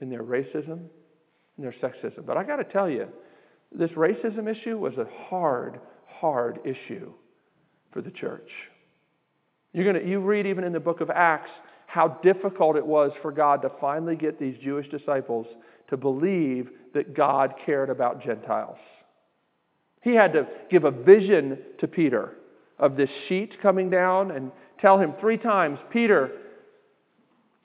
in 0.00 0.08
their 0.08 0.22
racism 0.22 0.78
and 0.78 1.58
their 1.58 1.74
sexism. 1.82 2.24
But 2.24 2.38
I 2.38 2.42
got 2.42 2.56
to 2.56 2.64
tell 2.64 2.88
you, 2.88 3.06
this 3.70 3.90
racism 3.90 4.50
issue 4.50 4.78
was 4.78 4.94
a 4.94 5.06
hard, 5.28 5.78
hard 6.06 6.60
issue 6.64 7.12
for 7.92 8.00
the 8.00 8.10
church. 8.12 8.48
You're 9.74 9.92
gonna, 9.92 10.08
you 10.08 10.20
read 10.20 10.46
even 10.46 10.64
in 10.64 10.72
the 10.72 10.80
book 10.80 11.02
of 11.02 11.10
Acts 11.10 11.50
how 11.88 12.08
difficult 12.22 12.76
it 12.76 12.86
was 12.86 13.12
for 13.22 13.32
God 13.32 13.62
to 13.62 13.70
finally 13.80 14.14
get 14.14 14.38
these 14.38 14.54
Jewish 14.62 14.86
disciples 14.90 15.46
to 15.88 15.96
believe 15.96 16.68
that 16.92 17.14
God 17.14 17.54
cared 17.64 17.88
about 17.88 18.22
Gentiles. 18.22 18.76
He 20.02 20.14
had 20.14 20.34
to 20.34 20.46
give 20.70 20.84
a 20.84 20.90
vision 20.90 21.58
to 21.80 21.88
Peter 21.88 22.34
of 22.78 22.96
this 22.96 23.08
sheet 23.26 23.60
coming 23.62 23.88
down 23.88 24.32
and 24.32 24.52
tell 24.82 24.98
him 24.98 25.14
three 25.18 25.38
times, 25.38 25.78
Peter, 25.90 26.30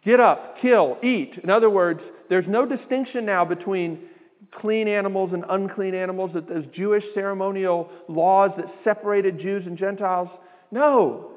get 0.05 0.21
up, 0.21 0.57
kill, 0.61 0.97
eat. 1.03 1.33
In 1.43 1.49
other 1.49 1.69
words, 1.69 1.99
there's 2.29 2.47
no 2.47 2.65
distinction 2.65 3.25
now 3.25 3.43
between 3.43 4.05
clean 4.51 4.87
animals 4.87 5.31
and 5.33 5.43
unclean 5.49 5.95
animals, 5.95 6.31
that 6.33 6.47
those 6.47 6.65
Jewish 6.73 7.03
ceremonial 7.13 7.89
laws 8.07 8.51
that 8.55 8.73
separated 8.85 9.37
Jews 9.37 9.65
and 9.65 9.77
Gentiles. 9.77 10.29
No, 10.71 11.32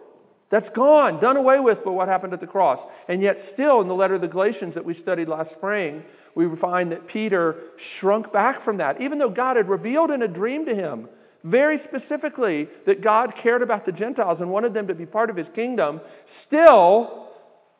that's 0.50 0.68
gone, 0.74 1.20
done 1.20 1.36
away 1.36 1.58
with 1.58 1.84
by 1.84 1.90
what 1.90 2.08
happened 2.08 2.32
at 2.32 2.40
the 2.40 2.46
cross. 2.46 2.78
And 3.08 3.20
yet, 3.20 3.36
still, 3.54 3.80
in 3.80 3.88
the 3.88 3.94
letter 3.94 4.14
of 4.14 4.20
the 4.20 4.28
Galatians 4.28 4.74
that 4.74 4.84
we 4.84 4.98
studied 5.02 5.28
last 5.28 5.50
spring, 5.56 6.04
we 6.34 6.46
find 6.60 6.92
that 6.92 7.08
Peter 7.08 7.56
shrunk 7.98 8.32
back 8.32 8.64
from 8.64 8.76
that, 8.76 9.00
even 9.00 9.18
though 9.18 9.30
God 9.30 9.56
had 9.56 9.68
revealed 9.68 10.10
in 10.10 10.22
a 10.22 10.28
dream 10.28 10.66
to 10.66 10.74
him 10.74 11.08
very 11.44 11.80
specifically 11.88 12.68
that 12.86 13.02
God 13.02 13.32
cared 13.42 13.62
about 13.62 13.86
the 13.86 13.92
Gentiles 13.92 14.38
and 14.40 14.50
wanted 14.50 14.74
them 14.74 14.88
to 14.88 14.94
be 14.94 15.06
part 15.06 15.30
of 15.30 15.36
his 15.36 15.46
kingdom. 15.54 16.00
Still, 16.46 17.28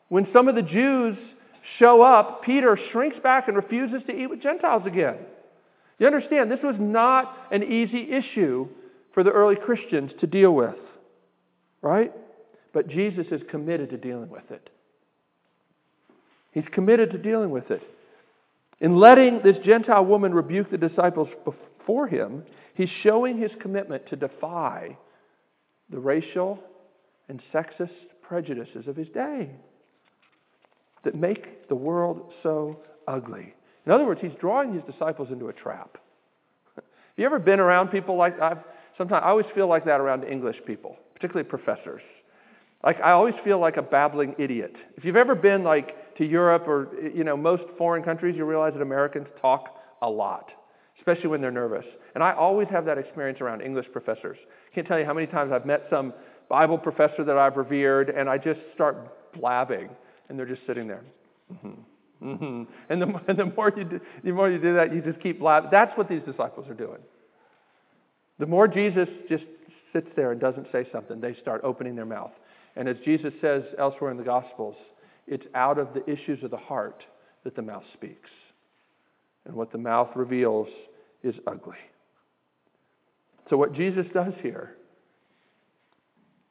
when 0.07 0.27
some 0.31 0.47
of 0.47 0.55
the 0.55 0.61
Jews 0.61 1.17
show 1.77 2.01
up, 2.01 2.43
Peter 2.43 2.79
shrinks 2.91 3.17
back 3.21 3.47
and 3.47 3.57
refuses 3.57 4.01
to 4.07 4.13
eat 4.13 4.27
with 4.27 4.41
Gentiles 4.41 4.83
again. 4.85 5.17
You 5.99 6.07
understand, 6.07 6.49
this 6.49 6.61
was 6.63 6.75
not 6.79 7.35
an 7.51 7.63
easy 7.63 8.11
issue 8.11 8.67
for 9.13 9.23
the 9.23 9.31
early 9.31 9.55
Christians 9.55 10.11
to 10.21 10.27
deal 10.27 10.53
with, 10.53 10.75
right? 11.81 12.13
But 12.73 12.87
Jesus 12.87 13.27
is 13.31 13.41
committed 13.49 13.89
to 13.91 13.97
dealing 13.97 14.29
with 14.29 14.49
it. 14.51 14.69
He's 16.51 16.65
committed 16.71 17.11
to 17.11 17.17
dealing 17.17 17.51
with 17.51 17.69
it. 17.71 17.81
In 18.79 18.99
letting 18.99 19.41
this 19.43 19.57
Gentile 19.65 20.05
woman 20.05 20.33
rebuke 20.33 20.69
the 20.69 20.77
disciples 20.77 21.29
before 21.45 22.07
him, 22.07 22.43
he's 22.75 22.89
showing 23.03 23.37
his 23.37 23.51
commitment 23.59 24.07
to 24.09 24.15
defy 24.15 24.97
the 25.89 25.99
racial 25.99 26.59
and 27.29 27.41
sexist 27.53 27.89
prejudices 28.21 28.87
of 28.87 28.95
his 28.95 29.07
day 29.09 29.49
that 31.03 31.15
make 31.15 31.67
the 31.69 31.75
world 31.75 32.31
so 32.43 32.77
ugly. 33.07 33.53
In 33.85 33.91
other 33.91 34.05
words, 34.05 34.19
he's 34.21 34.33
drawing 34.39 34.73
his 34.73 34.83
disciples 34.83 35.29
into 35.31 35.47
a 35.47 35.53
trap. 35.53 35.97
Have 36.75 36.83
you 37.15 37.25
ever 37.25 37.39
been 37.39 37.59
around 37.59 37.87
people 37.87 38.17
like 38.17 38.39
I've 38.41 38.59
sometimes 38.97 39.23
I 39.23 39.29
always 39.29 39.45
feel 39.55 39.67
like 39.67 39.85
that 39.85 40.01
around 40.01 40.23
English 40.23 40.57
people, 40.65 40.97
particularly 41.13 41.47
professors. 41.47 42.01
Like 42.87 43.01
I 43.01 43.11
always 43.11 43.35
feel 43.43 43.59
like 43.59 43.75
a 43.75 43.81
babbling 43.81 44.33
idiot. 44.39 44.73
If 44.95 45.03
you've 45.03 45.17
ever 45.17 45.35
been 45.35 45.61
like 45.61 46.15
to 46.15 46.25
Europe 46.25 46.69
or 46.69 46.87
you 47.13 47.25
know 47.25 47.35
most 47.35 47.63
foreign 47.77 48.01
countries, 48.01 48.37
you 48.37 48.45
realize 48.45 48.71
that 48.75 48.81
Americans 48.81 49.27
talk 49.41 49.75
a 50.01 50.09
lot, 50.09 50.51
especially 50.97 51.27
when 51.27 51.41
they're 51.41 51.51
nervous. 51.51 51.83
And 52.15 52.23
I 52.23 52.31
always 52.31 52.69
have 52.69 52.85
that 52.85 52.97
experience 52.97 53.41
around 53.41 53.59
English 53.59 53.87
professors. 53.91 54.37
Can't 54.73 54.87
tell 54.87 54.97
you 54.97 55.03
how 55.03 55.13
many 55.13 55.27
times 55.27 55.51
I've 55.51 55.65
met 55.65 55.85
some 55.89 56.13
Bible 56.47 56.77
professor 56.77 57.25
that 57.25 57.37
I've 57.37 57.57
revered, 57.57 58.09
and 58.09 58.29
I 58.29 58.37
just 58.37 58.61
start 58.73 59.33
blabbing 59.33 59.89
and 60.29 60.39
they're 60.39 60.45
just 60.45 60.61
sitting 60.65 60.87
there. 60.87 61.03
Mm-hmm. 61.53 62.25
Mm-hmm. 62.25 62.63
And, 62.89 63.01
the, 63.01 63.21
and 63.27 63.37
the, 63.37 63.45
more 63.47 63.73
you 63.75 63.83
do, 63.83 63.99
the 64.23 64.31
more 64.31 64.49
you 64.49 64.59
do 64.59 64.73
that, 64.75 64.93
you 64.93 65.01
just 65.01 65.19
keep 65.21 65.41
laughing. 65.41 65.71
That's 65.73 65.95
what 65.97 66.07
these 66.07 66.21
disciples 66.25 66.69
are 66.69 66.73
doing. 66.73 66.99
The 68.39 68.45
more 68.45 68.65
Jesus 68.65 69.09
just 69.27 69.43
sits 69.91 70.07
there 70.15 70.31
and 70.31 70.39
doesn't 70.39 70.67
say 70.71 70.87
something, 70.93 71.19
they 71.19 71.35
start 71.41 71.59
opening 71.65 71.93
their 71.93 72.05
mouth. 72.05 72.31
And 72.77 72.87
as 72.87 72.95
Jesus 73.03 73.33
says 73.41 73.63
elsewhere 73.79 74.11
in 74.11 74.17
the 74.17 74.23
Gospels, 74.23 74.75
it's 75.25 75.45
out 75.55 75.79
of 75.79 75.89
the 75.93 76.03
issues 76.09 76.43
of 76.43 76.51
the 76.51 76.57
heart 76.57 77.03
that 77.43 77.55
the 77.55 77.61
mouth 77.61 77.83
speaks. 77.93 78.29
And 79.45 79.55
what 79.55 79.71
the 79.71 79.79
mouth 79.79 80.09
reveals 80.15 80.67
is 81.23 81.33
ugly. 81.47 81.77
So, 83.49 83.57
what 83.57 83.73
Jesus 83.73 84.05
does 84.13 84.33
here 84.43 84.75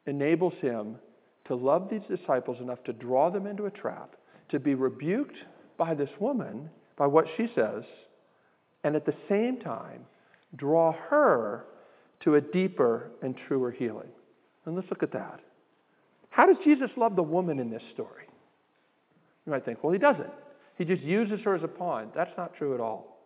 enables 0.07 0.55
him 0.61 0.97
to 1.47 1.55
love 1.55 1.89
these 1.91 2.01
disciples 2.09 2.59
enough 2.61 2.83
to 2.85 2.93
draw 2.93 3.31
them 3.31 3.47
into 3.47 3.67
a 3.67 3.71
trap, 3.71 4.17
to 4.51 4.59
be 4.59 4.75
rebuked 4.75 5.37
by 5.79 5.95
this 5.95 6.09
woman, 6.19 6.71
by 6.97 7.07
what 7.07 7.27
she 7.37 7.47
says, 7.55 7.85
and 8.83 8.97
at 8.97 9.07
the 9.07 9.15
same 9.29 9.61
time, 9.61 10.01
draw 10.57 10.93
her 11.09 11.67
to 12.25 12.37
a 12.37 12.41
deeper 12.41 13.11
and 13.23 13.37
truer 13.47 13.71
healing. 13.71 14.09
And 14.65 14.75
let's 14.75 14.89
look 14.91 15.03
at 15.03 15.13
that. 15.13 15.41
How 16.37 16.45
does 16.45 16.63
Jesus 16.63 16.91
love 16.99 17.17
the 17.17 17.23
woman 17.23 17.59
in 17.59 17.71
this 17.71 17.83
story? 17.95 18.25
You 19.47 19.53
might 19.53 19.65
think, 19.65 19.83
well, 19.83 19.95
he 19.95 19.99
doesn't. 19.99 20.29
He 20.77 20.85
just 20.85 21.01
uses 21.01 21.41
her 21.45 21.55
as 21.55 21.63
a 21.63 21.69
pawn. 21.69 22.11
That's 22.15 22.37
not 22.37 22.55
true 22.59 22.75
at 22.75 22.81
all. 22.81 23.17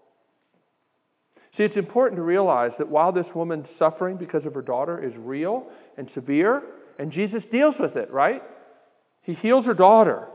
See, 1.56 1.64
it's 1.64 1.76
important 1.76 2.18
to 2.18 2.22
realize 2.22 2.70
that 2.78 2.88
while 2.88 3.10
this 3.10 3.26
woman's 3.34 3.66
suffering 3.80 4.16
because 4.16 4.46
of 4.46 4.54
her 4.54 4.62
daughter 4.62 5.04
is 5.04 5.12
real 5.16 5.66
and 5.98 6.08
severe, 6.14 6.62
and 7.00 7.10
Jesus 7.10 7.42
deals 7.50 7.74
with 7.80 7.96
it, 7.96 8.12
right? 8.12 8.44
He 9.22 9.34
heals 9.34 9.66
her 9.66 9.74
daughter. 9.74 10.28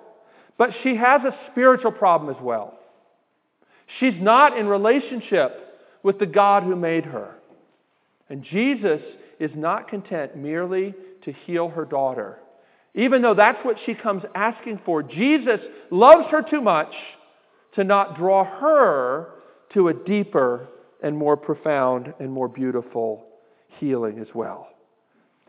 But 0.57 0.71
she 0.83 0.97
has 0.97 1.21
a 1.21 1.33
spiritual 1.51 1.93
problem 1.93 2.35
as 2.35 2.41
well. 2.41 2.77
She's 4.01 4.15
not 4.19 4.57
in 4.57 4.67
relationship 4.67 5.79
with 6.03 6.19
the 6.19 6.25
God 6.25 6.63
who 6.63 6.75
made 6.75 7.05
her. 7.05 7.35
And 8.29 8.43
Jesus 8.43 8.99
is 9.39 9.51
not 9.55 9.87
content 9.87 10.35
merely 10.35 10.93
to 11.23 11.31
heal 11.45 11.69
her 11.69 11.85
daughter. 11.85 12.39
Even 12.95 13.21
though 13.21 13.33
that's 13.33 13.63
what 13.63 13.77
she 13.85 13.93
comes 13.93 14.23
asking 14.33 14.79
for, 14.85 15.03
Jesus 15.03 15.59
loves 15.91 16.27
her 16.31 16.41
too 16.41 16.61
much 16.61 16.93
to 17.75 17.83
not 17.83 18.17
draw 18.17 18.45
her 18.45 19.29
to 19.73 19.89
a 19.89 19.93
deeper 19.93 20.67
and 21.03 21.17
more 21.17 21.35
profound 21.35 22.13
and 22.19 22.31
more 22.31 22.47
beautiful 22.47 23.25
healing 23.79 24.19
as 24.19 24.27
well. 24.33 24.69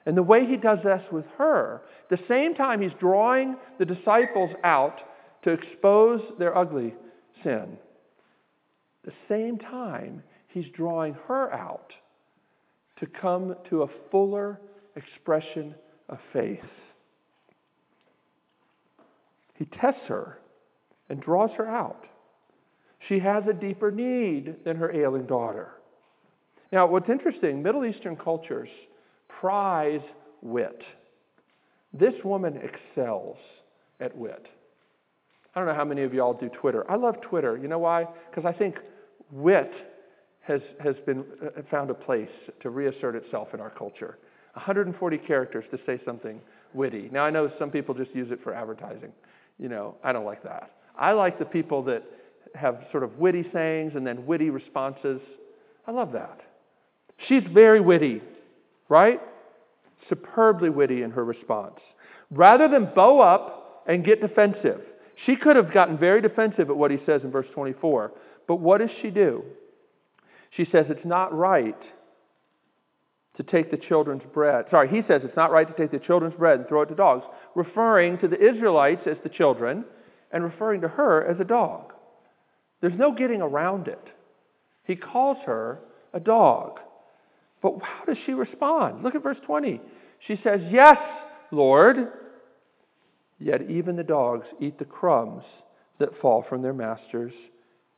And 0.07 0.17
the 0.17 0.23
way 0.23 0.45
he 0.45 0.57
does 0.57 0.79
this 0.85 1.03
with 1.13 1.25
her, 1.39 1.83
the 2.11 2.19
same 2.29 2.55
time 2.55 2.81
he's 2.81 2.91
drawing 2.99 3.57
the 3.79 3.85
disciples 3.85 4.51
out 4.65 4.99
to 5.45 5.51
expose 5.51 6.21
their 6.39 6.57
ugly 6.57 6.95
sin, 7.45 7.79
the 9.05 9.13
same 9.29 9.59
time 9.59 10.23
he's 10.49 10.67
drawing 10.75 11.15
her 11.29 11.53
out 11.53 11.93
to 12.99 13.07
come 13.07 13.55
to 13.71 13.83
a 13.83 13.89
fuller 14.11 14.61
expression 14.97 15.75
of 16.09 16.19
faith. 16.33 16.59
He 19.59 19.65
tests 19.81 20.03
her 20.09 20.39
and 21.09 21.21
draws 21.21 21.51
her 21.57 21.67
out, 21.67 22.05
She 23.09 23.19
has 23.21 23.45
a 23.49 23.53
deeper 23.53 23.91
need 23.91 24.65
than 24.65 24.77
her 24.77 24.93
ailing 24.93 25.27
daughter. 25.27 25.71
Now, 26.73 26.87
what's 26.87 27.09
interesting, 27.09 27.63
Middle 27.63 27.85
Eastern 27.85 28.17
cultures 28.17 28.69
prize 29.41 30.01
wit. 30.43 30.83
This 31.93 32.15
woman 32.25 32.57
excels 32.57 33.37
at 34.01 34.17
wit. 34.17 34.47
I 35.55 35.61
don't 35.61 35.69
know 35.69 35.75
how 35.75 35.85
many 35.85 36.03
of 36.03 36.13
y'all 36.13 36.35
do 36.35 36.51
Twitter. 36.61 36.89
I 36.91 36.97
love 36.97 37.21
Twitter. 37.23 37.57
You 37.57 37.69
know 37.69 37.79
why? 37.79 38.07
Because 38.31 38.45
I 38.45 38.53
think 38.57 38.77
wit 39.31 39.71
has, 40.43 40.61
has 40.83 40.97
been 41.07 41.25
uh, 41.43 41.63
found 41.71 41.91
a 41.91 41.95
place 41.95 42.29
to 42.61 42.71
reassert 42.71 43.15
itself 43.15 43.49
in 43.55 43.61
our 43.61 43.71
culture. 43.71 44.19
140 44.53 45.19
characters 45.19 45.65
to 45.71 45.79
say 45.87 46.01
something 46.05 46.41
witty. 46.75 47.09
Now, 47.13 47.25
I 47.25 47.31
know 47.31 47.51
some 47.59 47.71
people 47.71 47.95
just 47.95 48.15
use 48.15 48.31
it 48.31 48.41
for 48.43 48.55
advertising. 48.55 49.13
You 49.59 49.69
know, 49.69 49.97
I 50.05 50.13
don't 50.13 50.25
like 50.25 50.43
that. 50.45 50.73
I 50.99 51.13
like 51.13 51.39
the 51.39 51.45
people 51.45 51.83
that 51.85 52.03
have 52.55 52.85
sort 52.91 53.03
of 53.03 53.19
witty 53.19 53.45
sayings 53.53 53.93
and 53.95 54.07
then 54.07 54.27
witty 54.27 54.51
responses. 54.51 55.21
I 55.87 55.93
love 55.93 56.13
that. 56.13 56.41
She's 57.29 57.43
very 57.53 57.81
witty, 57.81 58.23
right? 58.89 59.21
Superbly 60.09 60.71
witty 60.71 61.03
in 61.03 61.11
her 61.11 61.25
response. 61.25 61.81
Rather 62.31 62.69
than 62.69 62.91
bow 62.95 63.21
up 63.21 63.85
and 63.87 64.05
get 64.05 64.21
defensive, 64.21 64.81
she 65.25 65.37
could 65.37 65.57
have 65.57 65.73
gotten 65.73 65.97
very 65.97 66.21
defensive 66.21 66.69
at 66.69 66.77
what 66.77 66.91
he 66.91 66.99
says 67.07 67.23
in 67.25 67.31
verse 67.31 67.47
24. 67.55 68.13
But 68.47 68.57
what 68.57 68.79
does 68.79 68.91
she 69.01 69.11
do? 69.11 69.43
She 70.51 70.67
says 70.71 70.87
it's 70.89 71.05
not 71.05 71.37
right 71.37 71.77
to 73.37 73.43
take 73.43 73.71
the 73.71 73.77
children's 73.77 74.23
bread. 74.33 74.65
Sorry, 74.71 74.89
he 74.89 75.03
says 75.07 75.23
it's 75.25 75.37
not 75.37 75.51
right 75.51 75.67
to 75.69 75.75
take 75.75 75.91
the 75.91 76.05
children's 76.05 76.35
bread 76.35 76.59
and 76.59 76.69
throw 76.69 76.83
it 76.83 76.87
to 76.87 76.95
dogs, 76.95 77.25
referring 77.55 78.19
to 78.19 78.29
the 78.29 78.41
Israelites 78.41 79.03
as 79.07 79.17
the 79.23 79.29
children 79.29 79.85
and 80.33 80.43
referring 80.43 80.81
to 80.81 80.89
her 80.89 81.27
as 81.27 81.39
a 81.41 81.45
dog. 81.45 81.93
There's 82.81 82.99
no 82.99 83.13
getting 83.13 83.43
around 83.43 83.89
it. 83.89 84.03
He 84.85 84.97
calls 84.97 85.39
her 85.47 85.81
a 86.13 86.21
dog. 86.21 86.81
But 87.63 87.75
how 87.83 88.05
does 88.05 88.19
she 88.25 88.33
respond? 88.33 89.03
Look 89.03 89.15
at 89.15 89.23
verse 89.23 89.39
20. 89.47 89.81
She 90.27 90.41
says, 90.43 90.61
Yes, 90.71 90.99
Lord. 91.51 92.09
Yet 93.39 93.71
even 93.71 93.97
the 93.97 94.03
dogs 94.03 94.47
eat 94.61 94.79
the 94.79 94.85
crumbs 94.85 95.43
that 95.99 96.19
fall 96.21 96.45
from 96.49 96.63
their 96.63 96.73
master's 96.73 97.33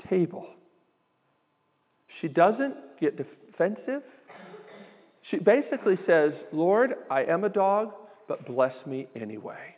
table. 0.09 0.47
She 2.21 2.29
doesn't 2.29 2.75
get 3.01 3.17
defensive. 3.17 4.03
She 5.31 5.39
basically 5.39 5.99
says, 6.07 6.33
Lord, 6.53 6.95
I 7.11 7.25
am 7.25 7.45
a 7.45 7.49
dog, 7.49 7.93
but 8.29 8.47
bless 8.47 8.75
me 8.87 9.09
anyway. 9.15 9.75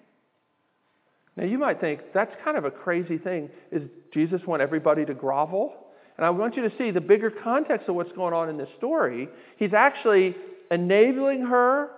Now 1.37 1.45
you 1.45 1.59
might 1.59 1.81
think 1.81 2.01
that's 2.13 2.33
kind 2.45 2.57
of 2.57 2.65
a 2.65 2.71
crazy 2.71 3.19
thing. 3.19 3.51
Is 3.73 3.83
Jesus 4.13 4.41
want 4.47 4.63
everybody 4.63 5.05
to 5.07 5.15
grovel? 5.15 5.75
And 6.17 6.27
I 6.27 6.31
want 6.31 6.57
you 6.57 6.69
to 6.69 6.77
see 6.77 6.91
the 6.91 7.01
bigger 7.01 7.31
context 7.31 7.89
of 7.89 7.95
what's 7.95 8.13
going 8.13 8.35
on 8.35 8.49
in 8.49 8.59
this 8.59 8.69
story. 8.77 9.29
He's 9.57 9.73
actually 9.73 10.37
enabling 10.71 11.47
her, 11.47 11.91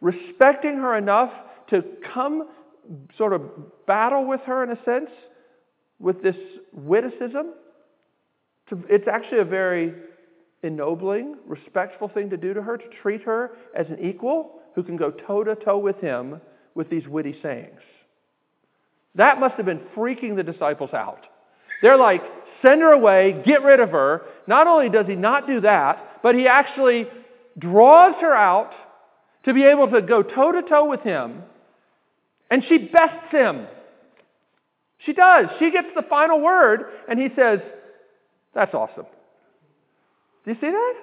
respecting 0.00 0.76
her 0.76 0.96
enough 0.96 1.32
to 1.70 1.82
come 2.14 2.48
sort 3.18 3.32
of 3.32 3.86
battle 3.86 4.26
with 4.26 4.40
her 4.46 4.62
in 4.64 4.70
a 4.70 4.84
sense 4.84 5.10
with 5.98 6.22
this 6.22 6.36
witticism. 6.72 7.54
It's 8.88 9.08
actually 9.08 9.40
a 9.40 9.44
very 9.44 9.92
ennobling, 10.62 11.36
respectful 11.46 12.08
thing 12.08 12.30
to 12.30 12.36
do 12.36 12.54
to 12.54 12.62
her, 12.62 12.76
to 12.76 12.84
treat 13.02 13.22
her 13.22 13.52
as 13.76 13.86
an 13.88 13.98
equal 14.04 14.60
who 14.74 14.82
can 14.82 14.96
go 14.96 15.10
toe 15.10 15.44
to 15.44 15.54
toe 15.56 15.78
with 15.78 16.00
him 16.00 16.40
with 16.74 16.88
these 16.88 17.06
witty 17.06 17.36
sayings. 17.42 17.80
That 19.14 19.40
must 19.40 19.56
have 19.56 19.66
been 19.66 19.82
freaking 19.96 20.36
the 20.36 20.42
disciples 20.42 20.90
out. 20.94 21.20
They're 21.82 21.98
like, 21.98 22.22
send 22.62 22.80
her 22.80 22.92
away, 22.92 23.42
get 23.44 23.62
rid 23.62 23.80
of 23.80 23.90
her. 23.90 24.22
Not 24.46 24.66
only 24.66 24.88
does 24.88 25.06
he 25.06 25.16
not 25.16 25.46
do 25.46 25.60
that, 25.62 26.20
but 26.22 26.34
he 26.34 26.46
actually 26.46 27.06
draws 27.58 28.14
her 28.20 28.34
out 28.34 28.72
to 29.44 29.52
be 29.52 29.64
able 29.64 29.90
to 29.90 30.00
go 30.00 30.22
toe 30.22 30.52
to 30.52 30.62
toe 30.62 30.88
with 30.88 31.00
him, 31.00 31.42
and 32.50 32.62
she 32.68 32.78
bests 32.78 33.30
him. 33.30 33.66
She 34.98 35.12
does. 35.12 35.46
She 35.58 35.70
gets 35.70 35.88
the 35.96 36.02
final 36.02 36.40
word, 36.40 36.84
and 37.08 37.18
he 37.18 37.28
says, 37.34 37.60
That's 38.54 38.72
awesome. 38.72 39.06
Do 40.44 40.50
you 40.50 40.56
see 40.60 40.70
that? 40.70 40.94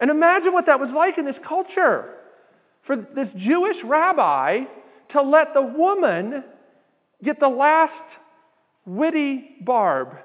And 0.00 0.10
imagine 0.10 0.52
what 0.52 0.66
that 0.66 0.80
was 0.80 0.90
like 0.94 1.18
in 1.18 1.24
this 1.24 1.36
culture. 1.46 2.14
For 2.86 2.96
this 2.96 3.28
Jewish 3.36 3.76
rabbi 3.84 4.64
to 5.12 5.22
let 5.22 5.54
the 5.54 5.62
woman 5.62 6.44
get 7.22 7.40
the 7.40 7.48
last 7.48 7.92
witty 8.84 9.56
barb 9.62 10.18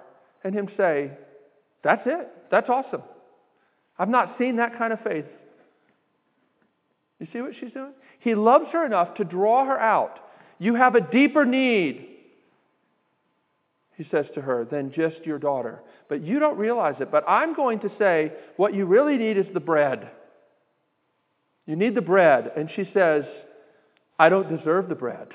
and 0.43 0.53
him 0.53 0.69
say, 0.75 1.11
That's 1.83 2.01
it. 2.05 2.29
That's 2.51 2.69
awesome. 2.69 3.03
I've 3.97 4.09
not 4.09 4.35
seen 4.37 4.57
that 4.57 4.77
kind 4.77 4.91
of 4.91 4.99
faith. 5.01 5.25
You 7.19 7.27
see 7.31 7.41
what 7.41 7.51
she's 7.59 7.71
doing? 7.71 7.93
He 8.19 8.33
loves 8.33 8.65
her 8.71 8.85
enough 8.85 9.15
to 9.15 9.23
draw 9.23 9.65
her 9.65 9.79
out. 9.79 10.19
You 10.57 10.75
have 10.75 10.95
a 10.95 11.01
deeper 11.01 11.45
need 11.45 12.08
he 13.99 14.07
says 14.09 14.25
to 14.33 14.39
her, 14.39 14.63
than 14.63 14.93
just 14.93 15.25
your 15.25 15.37
daughter. 15.37 15.81
But 16.07 16.23
you 16.23 16.39
don't 16.39 16.57
realize 16.57 16.95
it. 17.01 17.11
But 17.11 17.25
I'm 17.27 17.53
going 17.53 17.81
to 17.81 17.91
say 17.99 18.31
what 18.55 18.73
you 18.73 18.85
really 18.85 19.17
need 19.17 19.37
is 19.37 19.45
the 19.53 19.59
bread. 19.59 20.09
You 21.65 21.75
need 21.75 21.95
the 21.95 22.01
bread. 22.01 22.49
And 22.55 22.69
she 22.77 22.89
says, 22.93 23.25
I 24.17 24.29
don't 24.29 24.57
deserve 24.57 24.87
the 24.87 24.95
bread, 24.95 25.27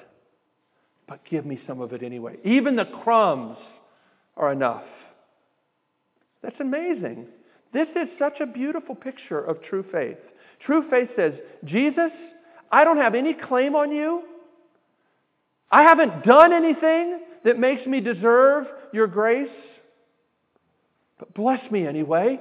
but 1.07 1.21
give 1.31 1.45
me 1.45 1.61
some 1.67 1.83
of 1.83 1.93
it 1.93 2.03
anyway. 2.03 2.37
Even 2.43 2.75
the 2.75 2.87
crumbs 2.87 3.59
are 4.35 4.51
enough. 4.51 4.85
That's 6.43 6.59
amazing. 6.59 7.27
This 7.75 7.89
is 7.91 8.09
such 8.19 8.41
a 8.41 8.47
beautiful 8.47 8.95
picture 8.95 9.41
of 9.45 9.63
true 9.63 9.85
faith. 9.93 10.17
True 10.65 10.89
faith 10.89 11.11
says, 11.17 11.35
Jesus, 11.65 12.13
I 12.73 12.85
don't 12.85 12.97
have 12.97 13.15
any 13.15 13.35
claim 13.35 13.75
on 13.75 13.93
you. 13.93 14.23
I 15.71 15.83
haven't 15.83 16.25
done 16.25 16.55
anything 16.55 17.21
that 17.45 17.59
makes 17.59 17.87
me 17.87 18.01
deserve 18.01 18.67
your 18.93 19.07
grace. 19.07 19.49
But 21.19 21.35
bless 21.35 21.71
me 21.71 21.87
anyway, 21.87 22.41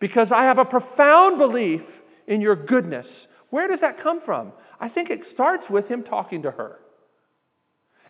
because 0.00 0.28
I 0.34 0.44
have 0.44 0.58
a 0.58 0.64
profound 0.64 1.38
belief 1.38 1.82
in 2.26 2.40
your 2.40 2.56
goodness. 2.56 3.06
Where 3.50 3.68
does 3.68 3.80
that 3.80 4.02
come 4.02 4.20
from? 4.24 4.52
I 4.80 4.88
think 4.88 5.10
it 5.10 5.20
starts 5.34 5.64
with 5.68 5.88
him 5.88 6.04
talking 6.04 6.42
to 6.42 6.50
her. 6.50 6.78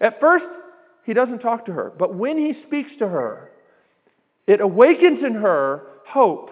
At 0.01 0.21
first, 0.21 0.45
he 1.05 1.15
doesn't 1.15 1.41
talk 1.41 1.67
to 1.67 1.73
her, 1.73 1.93
but 1.99 2.15
when 2.15 2.37
he 2.37 2.53
speaks 2.67 2.91
to 2.99 3.09
her, 3.09 3.51
it 4.47 4.61
awakens 4.61 5.21
in 5.25 5.35
her 5.35 5.83
hope 6.07 6.51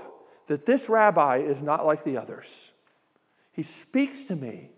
that 0.49 0.67
this 0.67 0.81
rabbi 0.89 1.39
is 1.39 1.57
not 1.63 1.87
like 1.87 2.05
the 2.05 2.17
others. 2.17 2.47
He 3.53 3.67
speaks 3.89 4.17
to 4.29 4.37
me, 4.37 4.71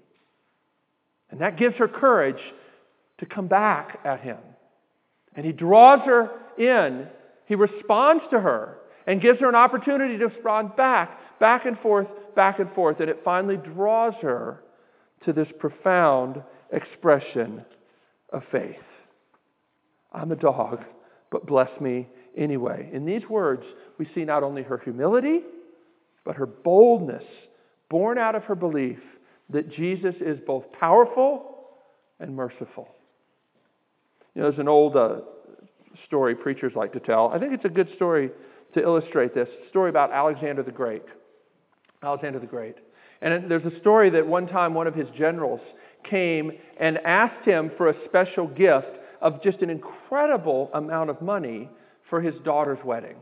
and 1.31 1.41
that 1.41 1.59
gives 1.59 1.77
her 1.77 1.89
courage 1.89 2.41
to 3.19 3.27
come 3.27 3.49
back 3.49 4.01
at 4.05 4.21
him. 4.21 4.39
And 5.39 5.47
he 5.47 5.53
draws 5.53 6.01
her 6.05 6.33
in. 6.59 7.07
He 7.47 7.55
responds 7.55 8.25
to 8.33 8.41
her 8.41 8.79
and 9.07 9.23
gives 9.23 9.39
her 9.39 9.49
an 9.49 9.55
opportunity 9.55 10.19
to 10.19 10.27
respond 10.27 10.75
back, 10.75 11.39
back 11.39 11.65
and 11.65 11.79
forth, 11.79 12.09
back 12.35 12.59
and 12.59 12.69
forth. 12.73 12.99
And 12.99 13.09
it 13.09 13.21
finally 13.25 13.57
draws 13.57 14.15
her 14.21 14.65
to 15.27 15.33
this 15.33 15.47
profound 15.61 16.43
expression 16.73 17.65
of 18.33 18.43
faith. 18.51 18.83
I'm 20.13 20.33
a 20.33 20.37
dog, 20.37 20.85
but 21.31 21.47
bless 21.47 21.71
me 21.81 22.09
anyway. 22.37 22.91
In 22.93 23.07
these 23.07 23.23
words, 23.31 23.63
we 23.97 24.09
see 24.17 24.25
not 24.25 24.43
only 24.43 24.65
her 24.65 24.79
humility, 24.79 25.43
but 26.25 26.35
her 26.35 26.47
boldness, 26.47 27.23
born 27.89 28.19
out 28.19 28.35
of 28.35 28.43
her 28.43 28.57
belief 28.57 28.99
that 29.51 29.71
Jesus 29.71 30.17
is 30.21 30.41
both 30.45 30.65
powerful 30.73 31.69
and 32.19 32.35
merciful. 32.35 32.89
Know, 34.39 34.45
there's 34.45 34.61
an 34.61 34.69
old 34.69 34.97
uh, 34.97 35.17
story 36.07 36.35
preachers 36.35 36.73
like 36.77 36.93
to 36.93 37.01
tell. 37.01 37.29
I 37.29 37.39
think 37.39 37.53
it's 37.53 37.65
a 37.65 37.71
good 37.71 37.89
story 37.97 38.31
to 38.75 38.81
illustrate 38.81 39.35
this. 39.35 39.49
story 39.69 39.91
about 39.91 40.13
Alexander 40.13 40.63
the 40.63 40.71
Great. 40.71 41.03
Alexander 42.03 42.39
the 42.39 42.47
Great. 42.47 42.77
And 43.21 43.51
there's 43.51 43.65
a 43.65 43.81
story 43.81 44.11
that 44.11 44.25
one 44.25 44.47
time 44.47 44.75
one 44.75 44.87
of 44.87 44.95
his 44.95 45.09
generals 45.19 45.61
came 46.09 46.53
and 46.79 46.99
asked 46.99 47.45
him 47.45 47.73
for 47.77 47.89
a 47.89 47.95
special 48.05 48.47
gift 48.47 48.87
of 49.21 49.43
just 49.43 49.59
an 49.63 49.71
incredible 49.71 50.71
amount 50.73 51.11
of 51.11 51.21
money 51.21 51.69
for 52.09 52.21
his 52.21 52.35
daughter's 52.45 52.79
wedding. 52.85 53.17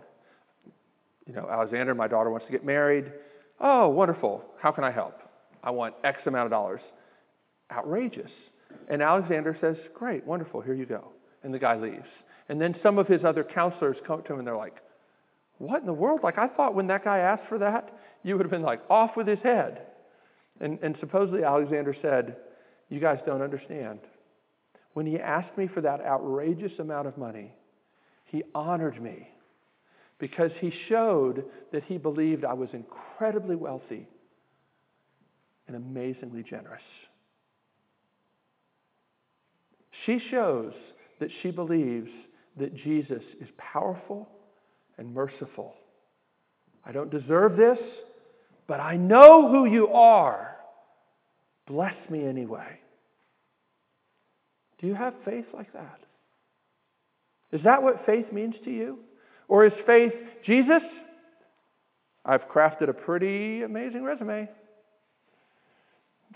You 1.26 1.34
know, 1.34 1.48
Alexander, 1.50 1.94
my 1.94 2.08
daughter 2.08 2.30
wants 2.30 2.44
to 2.46 2.52
get 2.52 2.64
married. 2.64 3.10
Oh, 3.58 3.88
wonderful. 3.88 4.44
How 4.60 4.70
can 4.70 4.84
I 4.84 4.90
help? 4.90 5.18
I 5.64 5.70
want 5.70 5.94
X 6.04 6.18
amount 6.26 6.44
of 6.44 6.50
dollars. 6.50 6.80
Outrageous. 7.72 8.30
And 8.88 9.02
Alexander 9.02 9.56
says, 9.60 9.76
Great, 9.94 10.24
wonderful, 10.24 10.60
here 10.60 10.74
you 10.74 10.86
go. 10.86 11.08
And 11.42 11.52
the 11.52 11.58
guy 11.58 11.76
leaves. 11.76 12.06
And 12.48 12.60
then 12.60 12.76
some 12.82 12.98
of 12.98 13.06
his 13.06 13.24
other 13.24 13.44
counselors 13.44 13.96
come 14.06 14.22
to 14.22 14.32
him 14.32 14.38
and 14.38 14.46
they're 14.46 14.56
like, 14.56 14.76
What 15.58 15.80
in 15.80 15.86
the 15.86 15.92
world? 15.92 16.20
Like, 16.22 16.38
I 16.38 16.48
thought 16.48 16.74
when 16.74 16.86
that 16.88 17.04
guy 17.04 17.18
asked 17.18 17.48
for 17.48 17.58
that, 17.58 17.92
you 18.22 18.36
would 18.36 18.44
have 18.44 18.50
been 18.50 18.62
like 18.62 18.82
off 18.90 19.16
with 19.16 19.26
his 19.26 19.40
head. 19.40 19.82
And, 20.60 20.78
and 20.82 20.96
supposedly 21.00 21.44
Alexander 21.44 21.94
said, 22.00 22.36
You 22.88 23.00
guys 23.00 23.18
don't 23.26 23.42
understand. 23.42 24.00
When 24.94 25.06
he 25.06 25.18
asked 25.18 25.56
me 25.58 25.68
for 25.68 25.82
that 25.82 26.00
outrageous 26.00 26.72
amount 26.78 27.06
of 27.06 27.18
money, 27.18 27.52
He 28.24 28.42
honored 28.54 29.00
me 29.02 29.28
because 30.18 30.50
he 30.60 30.72
showed 30.88 31.44
that 31.72 31.84
he 31.84 31.98
believed 31.98 32.44
I 32.44 32.54
was 32.54 32.70
incredibly 32.72 33.56
wealthy 33.56 34.08
and 35.66 35.76
amazingly 35.76 36.42
generous. 36.42 36.82
She 40.06 40.20
shows 40.30 40.72
that 41.20 41.28
she 41.42 41.50
believes 41.50 42.08
that 42.58 42.74
Jesus 42.74 43.22
is 43.40 43.48
powerful 43.58 44.28
and 44.96 45.12
merciful. 45.12 45.74
I 46.84 46.92
don't 46.92 47.10
deserve 47.10 47.56
this, 47.56 47.78
but 48.68 48.80
I 48.80 48.96
know 48.96 49.50
who 49.50 49.66
you 49.66 49.88
are. 49.88 50.56
Bless 51.66 51.94
me 52.08 52.24
anyway. 52.24 52.78
Do 54.80 54.86
you 54.86 54.94
have 54.94 55.14
faith 55.24 55.46
like 55.52 55.72
that? 55.72 55.98
Is 57.52 57.60
that 57.64 57.82
what 57.82 58.06
faith 58.06 58.32
means 58.32 58.54
to 58.64 58.70
you? 58.70 58.98
Or 59.48 59.66
is 59.66 59.72
faith, 59.86 60.12
Jesus, 60.44 60.82
I've 62.24 62.48
crafted 62.48 62.88
a 62.88 62.92
pretty 62.92 63.62
amazing 63.62 64.02
resume. 64.02 64.48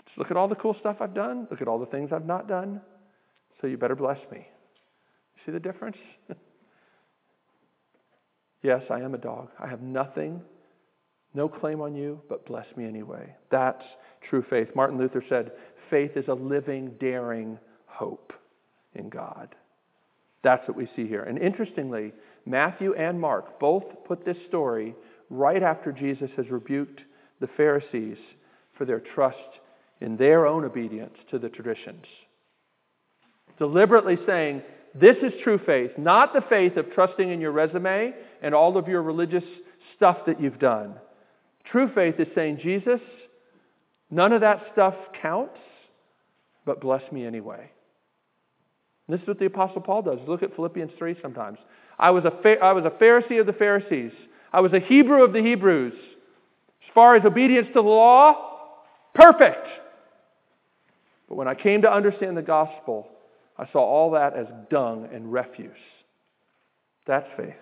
Just 0.05 0.17
look 0.17 0.31
at 0.31 0.37
all 0.37 0.47
the 0.47 0.55
cool 0.55 0.75
stuff 0.79 0.97
I've 0.99 1.13
done. 1.13 1.47
Look 1.49 1.61
at 1.61 1.67
all 1.67 1.79
the 1.79 1.85
things 1.85 2.11
I've 2.13 2.25
not 2.25 2.47
done. 2.47 2.81
So 3.61 3.67
you 3.67 3.77
better 3.77 3.95
bless 3.95 4.19
me. 4.31 4.47
See 5.45 5.51
the 5.51 5.59
difference? 5.59 5.97
yes, 8.63 8.81
I 8.89 8.99
am 8.99 9.13
a 9.13 9.19
dog. 9.19 9.49
I 9.59 9.67
have 9.67 9.81
nothing, 9.81 10.41
no 11.33 11.47
claim 11.47 11.81
on 11.81 11.95
you, 11.95 12.21
but 12.27 12.45
bless 12.45 12.65
me 12.75 12.85
anyway. 12.85 13.35
That's 13.51 13.83
true 14.29 14.43
faith. 14.49 14.69
Martin 14.75 14.97
Luther 14.97 15.23
said, 15.29 15.51
faith 15.89 16.11
is 16.15 16.27
a 16.27 16.33
living, 16.33 16.95
daring 16.99 17.59
hope 17.85 18.33
in 18.95 19.09
God. 19.09 19.55
That's 20.43 20.67
what 20.67 20.77
we 20.77 20.89
see 20.95 21.07
here. 21.07 21.23
And 21.23 21.37
interestingly, 21.37 22.13
Matthew 22.45 22.93
and 22.95 23.19
Mark 23.19 23.59
both 23.59 23.83
put 24.07 24.25
this 24.25 24.37
story 24.47 24.95
right 25.29 25.61
after 25.61 25.91
Jesus 25.91 26.29
has 26.35 26.49
rebuked 26.49 27.01
the 27.39 27.49
Pharisees 27.57 28.17
for 28.77 28.85
their 28.85 28.99
trust 28.99 29.37
in 30.01 30.17
their 30.17 30.47
own 30.47 30.65
obedience 30.65 31.15
to 31.29 31.37
the 31.37 31.49
traditions. 31.49 32.05
Deliberately 33.57 34.17
saying, 34.25 34.61
this 34.93 35.15
is 35.23 35.31
true 35.43 35.59
faith, 35.65 35.91
not 35.97 36.33
the 36.33 36.41
faith 36.49 36.75
of 36.77 36.91
trusting 36.93 37.29
in 37.29 37.39
your 37.39 37.51
resume 37.51 38.13
and 38.41 38.53
all 38.53 38.77
of 38.77 38.87
your 38.87 39.01
religious 39.01 39.43
stuff 39.95 40.17
that 40.27 40.41
you've 40.41 40.59
done. 40.59 40.95
True 41.71 41.89
faith 41.93 42.15
is 42.19 42.27
saying, 42.35 42.59
Jesus, 42.61 42.99
none 44.09 44.33
of 44.33 44.41
that 44.41 44.63
stuff 44.73 44.95
counts, 45.21 45.57
but 46.65 46.81
bless 46.81 47.09
me 47.11 47.25
anyway. 47.25 47.71
And 49.07 49.17
this 49.17 49.21
is 49.21 49.27
what 49.27 49.39
the 49.39 49.45
Apostle 49.45 49.81
Paul 49.81 50.01
does. 50.01 50.19
Look 50.27 50.43
at 50.43 50.55
Philippians 50.55 50.91
3 50.97 51.15
sometimes. 51.21 51.57
I 51.97 52.11
was, 52.11 52.25
a 52.25 52.63
I 52.63 52.73
was 52.73 52.83
a 52.85 52.89
Pharisee 52.89 53.39
of 53.39 53.45
the 53.45 53.53
Pharisees, 53.53 54.11
I 54.51 54.59
was 54.59 54.73
a 54.73 54.79
Hebrew 54.79 55.23
of 55.23 55.31
the 55.31 55.41
Hebrews. 55.41 55.93
As 55.93 56.93
far 56.93 57.15
as 57.15 57.23
obedience 57.23 57.67
to 57.67 57.75
the 57.75 57.81
law, 57.81 58.35
perfect. 59.15 59.65
But 61.29 61.35
when 61.35 61.47
I 61.47 61.55
came 61.55 61.83
to 61.83 61.91
understand 61.91 62.35
the 62.35 62.41
gospel, 62.41 63.07
I 63.61 63.71
saw 63.71 63.79
all 63.79 64.11
that 64.11 64.35
as 64.35 64.47
dung 64.71 65.07
and 65.13 65.31
refuse. 65.31 65.71
That's 67.05 67.27
faith. 67.37 67.53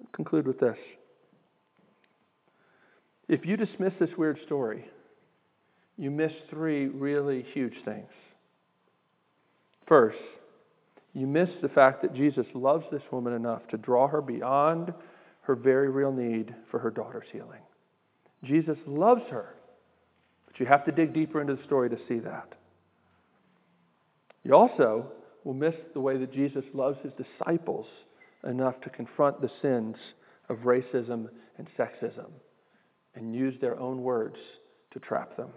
I'll 0.00 0.08
conclude 0.14 0.46
with 0.46 0.58
this. 0.58 0.78
If 3.28 3.44
you 3.44 3.58
dismiss 3.58 3.92
this 4.00 4.08
weird 4.16 4.38
story, 4.46 4.86
you 5.98 6.10
miss 6.10 6.32
three 6.48 6.86
really 6.86 7.44
huge 7.52 7.74
things. 7.84 8.08
First, 9.86 10.16
you 11.12 11.26
miss 11.26 11.50
the 11.60 11.68
fact 11.68 12.00
that 12.02 12.14
Jesus 12.14 12.46
loves 12.54 12.84
this 12.90 13.02
woman 13.10 13.34
enough 13.34 13.66
to 13.68 13.76
draw 13.76 14.08
her 14.08 14.22
beyond 14.22 14.94
her 15.42 15.54
very 15.54 15.90
real 15.90 16.12
need 16.12 16.54
for 16.70 16.78
her 16.78 16.90
daughter's 16.90 17.26
healing. 17.32 17.60
Jesus 18.44 18.78
loves 18.86 19.22
her, 19.30 19.56
but 20.46 20.58
you 20.58 20.64
have 20.64 20.86
to 20.86 20.92
dig 20.92 21.12
deeper 21.12 21.40
into 21.42 21.56
the 21.56 21.64
story 21.64 21.90
to 21.90 21.98
see 22.08 22.18
that. 22.20 22.54
You 24.44 24.54
also 24.54 25.12
will 25.44 25.54
miss 25.54 25.74
the 25.94 26.00
way 26.00 26.16
that 26.18 26.32
Jesus 26.32 26.64
loves 26.74 26.98
his 27.02 27.12
disciples 27.12 27.86
enough 28.48 28.80
to 28.82 28.90
confront 28.90 29.40
the 29.40 29.50
sins 29.60 29.96
of 30.48 30.58
racism 30.58 31.28
and 31.58 31.68
sexism 31.78 32.30
and 33.14 33.34
use 33.34 33.54
their 33.60 33.78
own 33.78 34.02
words 34.02 34.36
to 34.92 35.00
trap 35.00 35.36
them. 35.36 35.50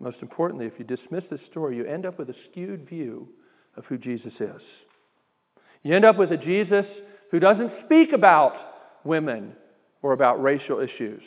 Most 0.00 0.18
importantly, 0.22 0.66
if 0.66 0.74
you 0.78 0.84
dismiss 0.84 1.24
this 1.30 1.40
story, 1.50 1.76
you 1.76 1.84
end 1.84 2.06
up 2.06 2.18
with 2.18 2.30
a 2.30 2.34
skewed 2.50 2.88
view 2.88 3.28
of 3.76 3.84
who 3.86 3.98
Jesus 3.98 4.32
is. 4.40 4.62
You 5.82 5.94
end 5.94 6.04
up 6.04 6.18
with 6.18 6.32
a 6.32 6.36
Jesus 6.36 6.86
who 7.30 7.40
doesn't 7.40 7.72
speak 7.84 8.12
about 8.12 8.54
women 9.04 9.52
or 10.02 10.12
about 10.12 10.42
racial 10.42 10.80
issues. 10.80 11.22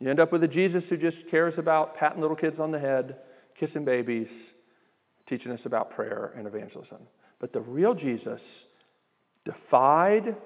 You 0.00 0.10
end 0.10 0.20
up 0.20 0.32
with 0.32 0.44
a 0.44 0.48
Jesus 0.48 0.82
who 0.88 0.96
just 0.96 1.16
cares 1.30 1.54
about 1.56 1.96
patting 1.96 2.20
little 2.20 2.36
kids 2.36 2.60
on 2.60 2.70
the 2.70 2.78
head 2.78 3.16
kissing 3.58 3.84
babies, 3.84 4.28
teaching 5.28 5.52
us 5.52 5.60
about 5.64 5.90
prayer 5.90 6.32
and 6.36 6.46
evangelism. 6.46 6.98
But 7.40 7.52
the 7.52 7.60
real 7.60 7.94
Jesus 7.94 8.40
defied 9.44 10.36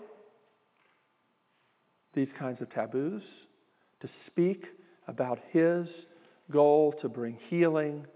these 2.15 2.29
kinds 2.39 2.61
of 2.61 2.73
taboos 2.73 3.23
to 4.01 4.09
speak 4.27 4.65
about 5.09 5.39
his 5.51 5.87
goal 6.51 6.95
to 7.01 7.09
bring 7.09 7.39
healing 7.49 8.07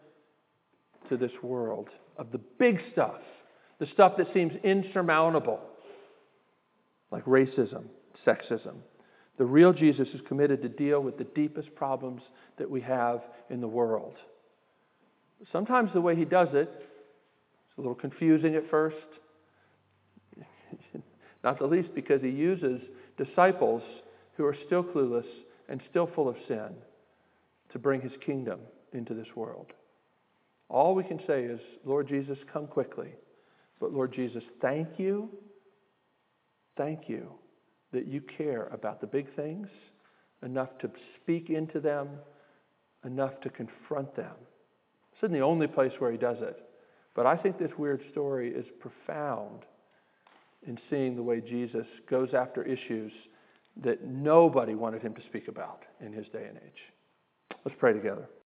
to 1.08 1.16
this 1.16 1.32
world 1.42 1.88
of 2.18 2.32
the 2.32 2.40
big 2.58 2.80
stuff, 2.92 3.20
the 3.78 3.86
stuff 3.86 4.16
that 4.18 4.26
seems 4.34 4.52
insurmountable, 4.64 5.60
like 7.10 7.24
racism, 7.24 7.84
sexism. 8.26 8.76
The 9.38 9.44
real 9.44 9.72
Jesus 9.72 10.08
is 10.14 10.20
committed 10.26 10.62
to 10.62 10.68
deal 10.68 11.00
with 11.00 11.18
the 11.18 11.24
deepest 11.24 11.74
problems 11.74 12.22
that 12.58 12.70
we 12.70 12.80
have 12.80 13.20
in 13.50 13.60
the 13.60 13.68
world. 13.68 14.16
Sometimes 15.52 15.90
the 15.94 16.00
way 16.00 16.16
he 16.16 16.24
does 16.24 16.48
it 16.52 16.68
is 16.68 17.78
a 17.78 17.80
little 17.80 17.94
confusing 17.94 18.54
at 18.54 18.68
first, 18.70 18.96
not 21.44 21.58
the 21.58 21.66
least 21.66 21.94
because 21.94 22.22
he 22.22 22.30
uses 22.30 22.80
disciples 23.16 23.82
who 24.36 24.44
are 24.44 24.56
still 24.66 24.82
clueless 24.82 25.26
and 25.68 25.80
still 25.90 26.08
full 26.14 26.28
of 26.28 26.36
sin 26.48 26.68
to 27.72 27.78
bring 27.78 28.00
his 28.00 28.12
kingdom 28.24 28.60
into 28.92 29.14
this 29.14 29.26
world. 29.34 29.72
All 30.68 30.94
we 30.94 31.04
can 31.04 31.20
say 31.26 31.44
is, 31.44 31.60
Lord 31.84 32.08
Jesus, 32.08 32.38
come 32.52 32.66
quickly. 32.66 33.10
But 33.80 33.92
Lord 33.92 34.12
Jesus, 34.14 34.42
thank 34.60 34.88
you, 34.98 35.28
thank 36.76 37.08
you 37.08 37.30
that 37.92 38.06
you 38.06 38.22
care 38.36 38.68
about 38.68 39.00
the 39.00 39.06
big 39.06 39.34
things 39.36 39.68
enough 40.42 40.70
to 40.80 40.90
speak 41.22 41.50
into 41.50 41.80
them, 41.80 42.08
enough 43.04 43.40
to 43.42 43.50
confront 43.50 44.14
them. 44.16 44.34
This 45.20 45.28
isn't 45.28 45.38
the 45.38 45.44
only 45.44 45.66
place 45.66 45.92
where 45.98 46.12
he 46.12 46.18
does 46.18 46.38
it. 46.40 46.58
But 47.14 47.26
I 47.26 47.36
think 47.36 47.58
this 47.58 47.70
weird 47.78 48.02
story 48.12 48.52
is 48.52 48.66
profound 48.80 49.62
in 50.66 50.78
seeing 50.90 51.16
the 51.16 51.22
way 51.22 51.40
Jesus 51.40 51.86
goes 52.10 52.28
after 52.34 52.62
issues 52.62 53.12
that 53.82 54.04
nobody 54.04 54.74
wanted 54.74 55.02
him 55.02 55.14
to 55.14 55.20
speak 55.28 55.48
about 55.48 55.80
in 56.04 56.12
his 56.12 56.26
day 56.32 56.46
and 56.48 56.58
age. 56.58 57.56
Let's 57.64 57.76
pray 57.78 57.92
together. 57.92 58.28